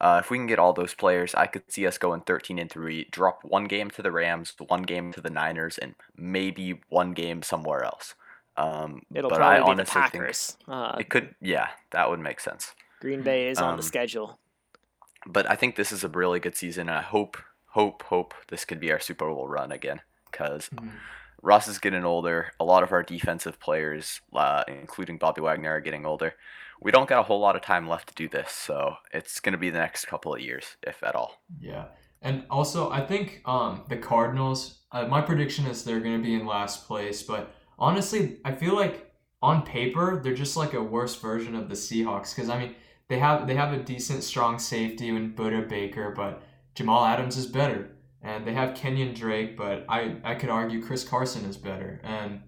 Uh, 0.00 0.20
if 0.22 0.30
we 0.30 0.38
can 0.38 0.46
get 0.48 0.58
all 0.58 0.72
those 0.72 0.94
players, 0.94 1.34
I 1.34 1.46
could 1.46 1.70
see 1.70 1.86
us 1.86 1.98
going 1.98 2.22
13 2.22 2.58
and 2.58 2.70
3, 2.70 3.06
drop 3.10 3.44
one 3.44 3.64
game 3.66 3.90
to 3.92 4.02
the 4.02 4.10
Rams, 4.10 4.54
one 4.66 4.82
game 4.82 5.12
to 5.12 5.20
the 5.20 5.30
Niners, 5.30 5.78
and 5.78 5.94
maybe 6.16 6.80
one 6.88 7.12
game 7.12 7.42
somewhere 7.42 7.84
else. 7.84 8.14
Um, 8.56 9.02
It'll 9.14 9.30
but 9.30 9.42
I 9.42 9.56
probably 9.58 9.74
be 9.74 9.76
the 9.76 9.80
honestly 9.82 10.00
think 10.02 10.12
Packers. 10.12 10.56
Uh, 10.68 10.96
it 11.00 11.08
could, 11.10 11.34
yeah, 11.40 11.68
that 11.90 12.08
would 12.08 12.20
make 12.20 12.38
sense 12.40 12.72
Green 13.00 13.22
Bay 13.22 13.48
is 13.48 13.58
on 13.58 13.76
the 13.76 13.82
um, 13.82 13.88
schedule. 13.88 14.38
but 15.26 15.50
I 15.50 15.56
think 15.56 15.76
this 15.76 15.90
is 15.92 16.04
a 16.04 16.08
really 16.08 16.38
good 16.40 16.56
season, 16.56 16.88
and 16.88 16.98
I 16.98 17.02
hope, 17.02 17.36
hope, 17.68 18.02
hope 18.04 18.34
this 18.48 18.64
could 18.64 18.78
be 18.80 18.92
our 18.92 19.00
Super 19.00 19.26
Bowl 19.28 19.48
run 19.48 19.72
again. 19.72 20.00
Because 20.30 20.68
Mhm. 20.70 20.92
Russ 21.42 21.68
is 21.68 21.78
getting 21.78 22.04
older. 22.04 22.52
A 22.58 22.64
lot 22.64 22.82
of 22.82 22.92
our 22.92 23.02
defensive 23.02 23.58
players, 23.60 24.20
uh, 24.32 24.64
including 24.68 25.18
Bobby 25.18 25.40
Wagner, 25.42 25.72
are 25.74 25.80
getting 25.80 26.06
older. 26.06 26.34
We 26.80 26.90
don't 26.90 27.08
got 27.08 27.20
a 27.20 27.22
whole 27.24 27.40
lot 27.40 27.54
of 27.56 27.62
time 27.62 27.88
left 27.88 28.08
to 28.08 28.14
do 28.14 28.28
this, 28.28 28.50
so 28.50 28.96
it's 29.12 29.40
gonna 29.40 29.58
be 29.58 29.70
the 29.70 29.78
next 29.78 30.06
couple 30.06 30.34
of 30.34 30.40
years, 30.40 30.76
if 30.82 31.02
at 31.02 31.14
all. 31.14 31.42
Yeah, 31.60 31.86
and 32.22 32.44
also 32.50 32.90
I 32.90 33.04
think 33.04 33.42
um 33.44 33.84
the 33.88 33.96
Cardinals. 33.96 34.80
Uh, 34.90 35.06
my 35.06 35.20
prediction 35.20 35.66
is 35.66 35.84
they're 35.84 36.00
gonna 36.00 36.18
be 36.18 36.34
in 36.34 36.46
last 36.46 36.86
place, 36.86 37.22
but 37.22 37.52
honestly, 37.78 38.38
I 38.44 38.52
feel 38.52 38.74
like 38.74 39.12
on 39.42 39.62
paper 39.62 40.20
they're 40.22 40.34
just 40.34 40.56
like 40.56 40.74
a 40.74 40.82
worse 40.82 41.16
version 41.16 41.54
of 41.54 41.68
the 41.68 41.74
Seahawks. 41.74 42.34
Because 42.34 42.48
I 42.48 42.58
mean, 42.58 42.74
they 43.08 43.18
have 43.18 43.46
they 43.46 43.54
have 43.54 43.72
a 43.72 43.82
decent, 43.82 44.22
strong 44.24 44.58
safety 44.58 45.08
in 45.08 45.34
Budda 45.34 45.68
Baker, 45.68 46.12
but 46.16 46.42
Jamal 46.74 47.04
Adams 47.04 47.36
is 47.36 47.46
better, 47.46 47.90
and 48.22 48.46
they 48.46 48.54
have 48.54 48.74
Kenyon 48.74 49.14
Drake, 49.14 49.56
but 49.56 49.84
I 49.88 50.16
I 50.24 50.34
could 50.34 50.50
argue 50.50 50.82
Chris 50.82 51.04
Carson 51.04 51.44
is 51.44 51.56
better, 51.56 52.00
and. 52.04 52.40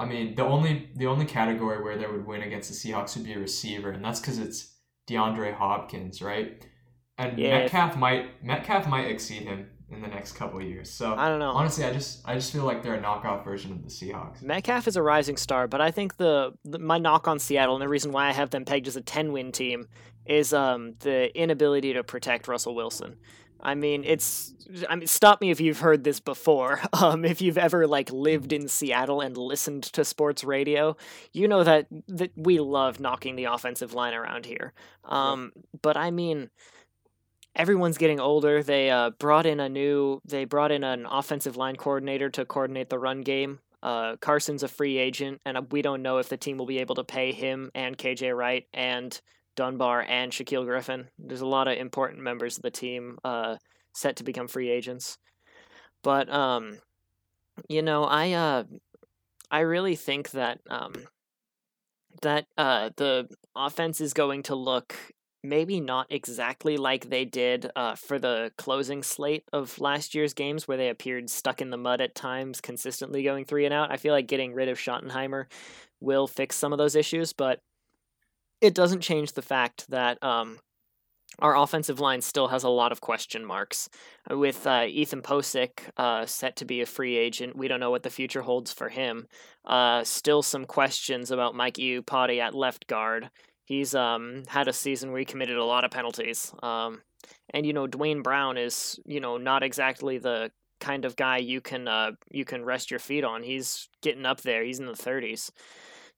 I 0.00 0.04
mean, 0.04 0.36
the 0.36 0.44
only 0.44 0.90
the 0.94 1.06
only 1.08 1.24
category 1.24 1.82
where 1.82 1.98
they 1.98 2.06
would 2.06 2.24
win 2.24 2.42
against 2.42 2.68
the 2.70 2.76
Seahawks 2.76 3.16
would 3.16 3.24
be 3.26 3.32
a 3.32 3.38
receiver, 3.40 3.90
and 3.90 4.04
that's 4.04 4.20
because 4.20 4.38
it's 4.38 4.76
DeAndre 5.08 5.52
Hopkins, 5.54 6.22
right? 6.22 6.64
And 7.18 7.36
if- 7.36 7.50
Metcalf 7.50 7.96
might 7.96 8.44
Metcalf 8.44 8.86
might 8.86 9.10
exceed 9.10 9.42
him 9.42 9.66
in 9.90 10.02
the 10.02 10.08
next 10.08 10.32
couple 10.32 10.60
of 10.60 10.66
years. 10.66 10.90
So 10.90 11.14
I 11.14 11.28
don't 11.28 11.38
know. 11.38 11.50
honestly, 11.50 11.84
I 11.84 11.92
just 11.92 12.20
I 12.26 12.34
just 12.34 12.52
feel 12.52 12.64
like 12.64 12.82
they're 12.82 12.94
a 12.94 13.02
knockoff 13.02 13.44
version 13.44 13.72
of 13.72 13.82
the 13.82 13.88
Seahawks. 13.88 14.42
Metcalf 14.42 14.86
is 14.86 14.96
a 14.96 15.02
rising 15.02 15.36
star, 15.36 15.66
but 15.66 15.80
I 15.80 15.90
think 15.90 16.16
the, 16.16 16.52
the 16.64 16.78
my 16.78 16.98
knock 16.98 17.26
on 17.26 17.38
Seattle 17.38 17.74
and 17.74 17.82
the 17.82 17.88
reason 17.88 18.12
why 18.12 18.28
I 18.28 18.32
have 18.32 18.50
them 18.50 18.64
pegged 18.64 18.86
as 18.86 18.96
a 18.96 19.00
10 19.00 19.32
win 19.32 19.52
team 19.52 19.88
is 20.26 20.52
um, 20.52 20.94
the 21.00 21.36
inability 21.38 21.94
to 21.94 22.04
protect 22.04 22.48
Russell 22.48 22.74
Wilson. 22.74 23.16
I 23.60 23.74
mean, 23.74 24.04
it's. 24.04 24.54
I 24.88 24.96
mean, 24.96 25.06
stop 25.06 25.40
me 25.40 25.50
if 25.50 25.60
you've 25.60 25.80
heard 25.80 26.04
this 26.04 26.20
before. 26.20 26.80
Um, 26.92 27.24
if 27.24 27.40
you've 27.40 27.58
ever 27.58 27.86
like 27.86 28.12
lived 28.12 28.52
in 28.52 28.66
Seattle 28.66 29.20
and 29.20 29.36
listened 29.36 29.84
to 29.84 30.04
sports 30.04 30.42
radio, 30.42 30.96
you 31.32 31.48
know 31.48 31.64
that 31.64 31.86
that 32.08 32.32
we 32.36 32.58
love 32.58 33.00
knocking 33.00 33.36
the 33.36 33.44
offensive 33.44 33.94
line 33.94 34.14
around 34.14 34.46
here. 34.46 34.72
Um, 35.04 35.52
but 35.80 35.96
I 35.96 36.10
mean, 36.10 36.50
everyone's 37.58 37.98
getting 37.98 38.20
older. 38.20 38.62
They 38.62 38.90
uh, 38.90 39.10
brought 39.10 39.44
in 39.44 39.60
a 39.60 39.68
new. 39.68 40.20
They 40.24 40.44
brought 40.44 40.70
in 40.70 40.84
an 40.84 41.04
offensive 41.10 41.56
line 41.56 41.76
coordinator 41.76 42.30
to 42.30 42.44
coordinate 42.44 42.88
the 42.88 42.98
run 42.98 43.20
game. 43.22 43.58
Uh, 43.82 44.16
Carson's 44.16 44.62
a 44.62 44.68
free 44.68 44.96
agent, 44.96 45.40
and 45.44 45.56
uh, 45.56 45.62
we 45.70 45.82
don't 45.82 46.02
know 46.02 46.18
if 46.18 46.28
the 46.28 46.36
team 46.36 46.56
will 46.56 46.66
be 46.66 46.78
able 46.78 46.94
to 46.94 47.04
pay 47.04 47.32
him 47.32 47.70
and 47.74 47.98
KJ 47.98 48.36
Wright 48.36 48.66
and 48.72 49.20
Dunbar 49.56 50.02
and 50.08 50.32
Shaquill 50.32 50.64
Griffin. 50.64 51.08
There's 51.18 51.40
a 51.40 51.46
lot 51.46 51.68
of 51.68 51.76
important 51.76 52.22
members 52.22 52.56
of 52.56 52.62
the 52.62 52.70
team 52.70 53.18
uh, 53.24 53.56
set 53.92 54.16
to 54.16 54.24
become 54.24 54.48
free 54.48 54.70
agents. 54.70 55.18
But 56.02 56.32
um, 56.32 56.78
you 57.68 57.82
know, 57.82 58.04
I 58.04 58.32
uh, 58.32 58.64
I 59.50 59.60
really 59.60 59.96
think 59.96 60.30
that 60.30 60.60
um, 60.70 60.94
that 62.22 62.46
uh, 62.56 62.90
the 62.96 63.28
offense 63.54 64.00
is 64.00 64.12
going 64.12 64.44
to 64.44 64.54
look 64.54 64.94
maybe 65.42 65.80
not 65.80 66.06
exactly 66.10 66.76
like 66.76 67.08
they 67.08 67.24
did 67.24 67.70
uh, 67.76 67.94
for 67.94 68.18
the 68.18 68.52
closing 68.56 69.02
slate 69.02 69.44
of 69.52 69.78
last 69.78 70.14
year's 70.14 70.34
games, 70.34 70.66
where 70.66 70.76
they 70.76 70.88
appeared 70.88 71.30
stuck 71.30 71.60
in 71.60 71.70
the 71.70 71.76
mud 71.76 72.00
at 72.00 72.14
times, 72.14 72.60
consistently 72.60 73.22
going 73.22 73.44
three 73.44 73.64
and 73.64 73.74
out. 73.74 73.92
I 73.92 73.96
feel 73.96 74.12
like 74.12 74.26
getting 74.26 74.54
rid 74.54 74.68
of 74.68 74.78
Schottenheimer 74.78 75.46
will 76.00 76.26
fix 76.26 76.56
some 76.56 76.72
of 76.72 76.78
those 76.78 76.96
issues, 76.96 77.32
but 77.32 77.60
it 78.60 78.74
doesn't 78.74 79.00
change 79.00 79.32
the 79.32 79.42
fact 79.42 79.88
that 79.90 80.22
um, 80.22 80.58
our 81.38 81.56
offensive 81.56 82.00
line 82.00 82.20
still 82.20 82.48
has 82.48 82.64
a 82.64 82.68
lot 82.68 82.90
of 82.90 83.00
question 83.00 83.44
marks. 83.44 83.88
With 84.28 84.66
uh, 84.66 84.86
Ethan 84.88 85.22
Pocic 85.22 85.80
uh, 85.96 86.26
set 86.26 86.56
to 86.56 86.64
be 86.64 86.80
a 86.80 86.86
free 86.86 87.16
agent, 87.16 87.56
we 87.56 87.68
don't 87.68 87.80
know 87.80 87.90
what 87.90 88.02
the 88.02 88.10
future 88.10 88.42
holds 88.42 88.72
for 88.72 88.88
him. 88.88 89.28
Uh, 89.64 90.02
still 90.02 90.42
some 90.42 90.64
questions 90.64 91.30
about 91.30 91.54
Mike 91.54 91.74
Iupati 91.74 92.40
at 92.40 92.54
left 92.54 92.88
guard. 92.88 93.30
He's 93.68 93.94
um, 93.94 94.44
had 94.48 94.66
a 94.66 94.72
season 94.72 95.10
where 95.10 95.18
he 95.18 95.26
committed 95.26 95.58
a 95.58 95.64
lot 95.64 95.84
of 95.84 95.90
penalties. 95.90 96.54
Um, 96.62 97.02
and 97.50 97.66
you 97.66 97.74
know, 97.74 97.86
Duane 97.86 98.22
Brown 98.22 98.56
is 98.56 98.98
you 99.04 99.20
know 99.20 99.36
not 99.36 99.62
exactly 99.62 100.16
the 100.16 100.50
kind 100.80 101.04
of 101.04 101.16
guy 101.16 101.36
you 101.36 101.60
can 101.60 101.86
uh, 101.86 102.12
you 102.30 102.46
can 102.46 102.64
rest 102.64 102.90
your 102.90 102.98
feet 102.98 103.24
on. 103.24 103.42
He's 103.42 103.90
getting 104.00 104.24
up 104.24 104.40
there. 104.40 104.64
He's 104.64 104.78
in 104.78 104.86
the 104.86 104.92
30s. 104.92 105.50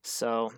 So 0.04 0.52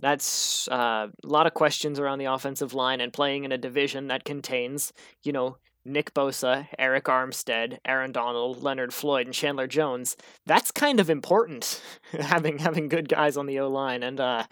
that's 0.00 0.68
uh, 0.68 1.08
a 1.22 1.26
lot 1.26 1.46
of 1.46 1.52
questions 1.52 2.00
around 2.00 2.18
the 2.18 2.32
offensive 2.32 2.72
line 2.72 3.02
and 3.02 3.12
playing 3.12 3.44
in 3.44 3.52
a 3.52 3.58
division 3.58 4.06
that 4.06 4.24
contains, 4.24 4.94
you 5.22 5.32
know, 5.32 5.58
Nick 5.88 6.12
Bosa, 6.14 6.68
Arik 6.78 7.02
Armstead, 7.02 7.78
Aaron 7.84 8.12
Donald, 8.12 8.62
Leonard 8.62 8.92
Floyd, 8.92 9.26
and 9.26 9.34
Chandler 9.34 9.66
Jones. 9.66 10.16
That's 10.46 10.70
kind 10.70 11.00
of 11.00 11.10
important, 11.10 11.82
having 12.12 12.58
having 12.58 12.88
good 12.88 13.08
guys 13.08 13.36
on 13.36 13.46
the 13.46 13.58
O 13.60 13.68
line. 13.68 14.02
And 14.02 14.20
uh, 14.20 14.44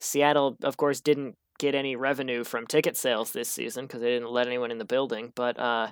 Seattle, 0.00 0.56
of 0.62 0.76
course, 0.76 1.00
didn't 1.00 1.36
get 1.58 1.74
any 1.74 1.96
revenue 1.96 2.44
from 2.44 2.66
ticket 2.66 2.96
sales 2.96 3.32
this 3.32 3.48
season 3.48 3.86
because 3.86 4.00
they 4.00 4.10
didn't 4.10 4.30
let 4.30 4.46
anyone 4.46 4.70
in 4.70 4.78
the 4.78 4.84
building. 4.84 5.32
But 5.34 5.58
uh, 5.58 5.90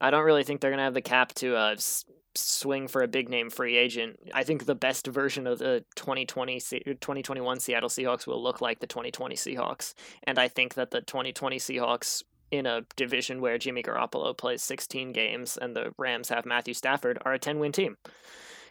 I 0.00 0.10
don't 0.10 0.24
really 0.24 0.44
think 0.44 0.60
they're 0.60 0.70
gonna 0.70 0.82
have 0.82 0.94
the 0.94 1.02
cap 1.02 1.34
to 1.34 1.56
uh, 1.56 1.72
s- 1.72 2.04
swing 2.34 2.88
for 2.88 3.02
a 3.02 3.08
big 3.08 3.28
name 3.28 3.50
free 3.50 3.76
agent. 3.76 4.18
I 4.32 4.44
think 4.44 4.64
the 4.64 4.74
best 4.74 5.06
version 5.06 5.46
of 5.46 5.58
the 5.58 5.84
2020 5.96 6.60
2021 6.60 7.60
Seattle 7.60 7.88
Seahawks 7.88 8.26
will 8.26 8.42
look 8.42 8.60
like 8.60 8.80
the 8.80 8.86
2020 8.86 9.34
Seahawks, 9.34 9.94
and 10.24 10.38
I 10.38 10.48
think 10.48 10.74
that 10.74 10.90
the 10.90 11.02
2020 11.02 11.58
Seahawks 11.58 12.22
in 12.52 12.66
a 12.66 12.82
division 12.94 13.40
where 13.40 13.58
Jimmy 13.58 13.82
Garoppolo 13.82 14.36
plays 14.36 14.62
16 14.62 15.12
games 15.12 15.56
and 15.60 15.74
the 15.74 15.92
Rams 15.98 16.28
have 16.28 16.46
Matthew 16.46 16.74
Stafford 16.74 17.18
are 17.24 17.32
a 17.32 17.38
10 17.38 17.58
win 17.58 17.72
team. 17.72 17.96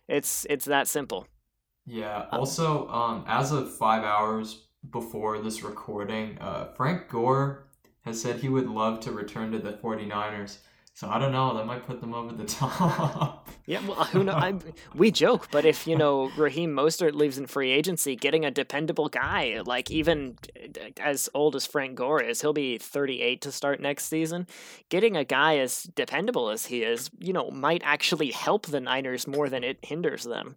It's 0.07 0.45
it's 0.49 0.65
that 0.65 0.87
simple. 0.87 1.27
Yeah. 1.85 2.27
Also, 2.31 2.87
um, 2.89 3.25
as 3.27 3.51
of 3.51 3.75
five 3.75 4.03
hours 4.03 4.67
before 4.91 5.39
this 5.39 5.63
recording, 5.63 6.37
uh, 6.39 6.71
Frank 6.75 7.09
Gore 7.09 7.65
has 8.01 8.21
said 8.21 8.37
he 8.37 8.49
would 8.49 8.69
love 8.69 8.99
to 9.01 9.11
return 9.11 9.51
to 9.51 9.59
the 9.59 9.73
49ers. 9.73 10.57
So 11.01 11.09
I 11.09 11.17
don't 11.17 11.31
know. 11.31 11.57
That 11.57 11.65
might 11.65 11.83
put 11.87 11.99
them 11.99 12.13
over 12.13 12.31
the 12.31 12.43
top. 12.59 13.49
Yeah, 13.65 13.83
well, 13.87 14.03
who 14.03 14.23
know? 14.23 14.33
I, 14.33 14.53
we 14.93 15.09
joke, 15.09 15.47
but 15.49 15.65
if 15.65 15.87
you 15.87 15.95
know 15.97 16.29
Raheem 16.37 16.75
Mostert 16.75 17.15
leaves 17.15 17.39
in 17.39 17.47
free 17.47 17.71
agency, 17.71 18.15
getting 18.15 18.45
a 18.45 18.51
dependable 18.51 19.09
guy, 19.09 19.61
like 19.65 19.89
even 19.89 20.37
as 20.99 21.27
old 21.33 21.55
as 21.55 21.65
Frank 21.65 21.95
Gore 21.95 22.21
is, 22.21 22.41
he'll 22.41 22.53
be 22.53 22.77
38 22.77 23.41
to 23.41 23.51
start 23.51 23.79
next 23.79 24.05
season. 24.05 24.45
Getting 24.89 25.17
a 25.17 25.23
guy 25.23 25.57
as 25.57 25.89
dependable 25.95 26.51
as 26.51 26.67
he 26.67 26.83
is, 26.83 27.09
you 27.19 27.33
know, 27.33 27.49
might 27.49 27.81
actually 27.83 28.29
help 28.29 28.67
the 28.67 28.79
Niners 28.79 29.25
more 29.25 29.49
than 29.49 29.63
it 29.63 29.79
hinders 29.83 30.23
them. 30.25 30.55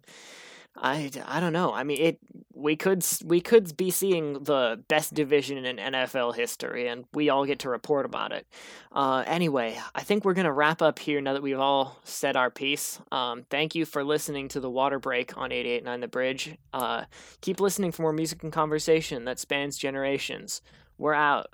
I, 0.77 1.09
I 1.25 1.39
don't 1.39 1.53
know. 1.53 1.73
I 1.73 1.83
mean, 1.83 2.01
it 2.01 2.19
we 2.53 2.75
could 2.75 3.05
we 3.23 3.41
could 3.41 3.75
be 3.77 3.91
seeing 3.91 4.43
the 4.43 4.81
best 4.87 5.13
division 5.13 5.65
in 5.65 5.77
NFL 5.77 6.35
history, 6.35 6.87
and 6.87 7.05
we 7.13 7.29
all 7.29 7.45
get 7.45 7.59
to 7.59 7.69
report 7.69 8.05
about 8.05 8.31
it. 8.31 8.47
Uh, 8.91 9.23
anyway, 9.27 9.77
I 9.93 10.01
think 10.01 10.25
we're 10.25 10.33
gonna 10.33 10.53
wrap 10.53 10.81
up 10.81 10.99
here 10.99 11.21
now 11.21 11.33
that 11.33 11.43
we've 11.43 11.59
all 11.59 11.99
said 12.03 12.35
our 12.35 12.49
piece. 12.49 12.99
Um, 13.11 13.45
thank 13.49 13.75
you 13.75 13.85
for 13.85 14.03
listening 14.03 14.47
to 14.49 14.59
the 14.59 14.69
Water 14.69 14.99
Break 14.99 15.37
on 15.37 15.49
88.9 15.49 16.01
The 16.01 16.07
Bridge. 16.07 16.57
Uh, 16.73 17.05
keep 17.41 17.59
listening 17.59 17.91
for 17.91 18.03
more 18.03 18.13
music 18.13 18.43
and 18.43 18.51
conversation 18.51 19.25
that 19.25 19.39
spans 19.39 19.77
generations. 19.77 20.61
We're 20.97 21.13
out. 21.13 21.53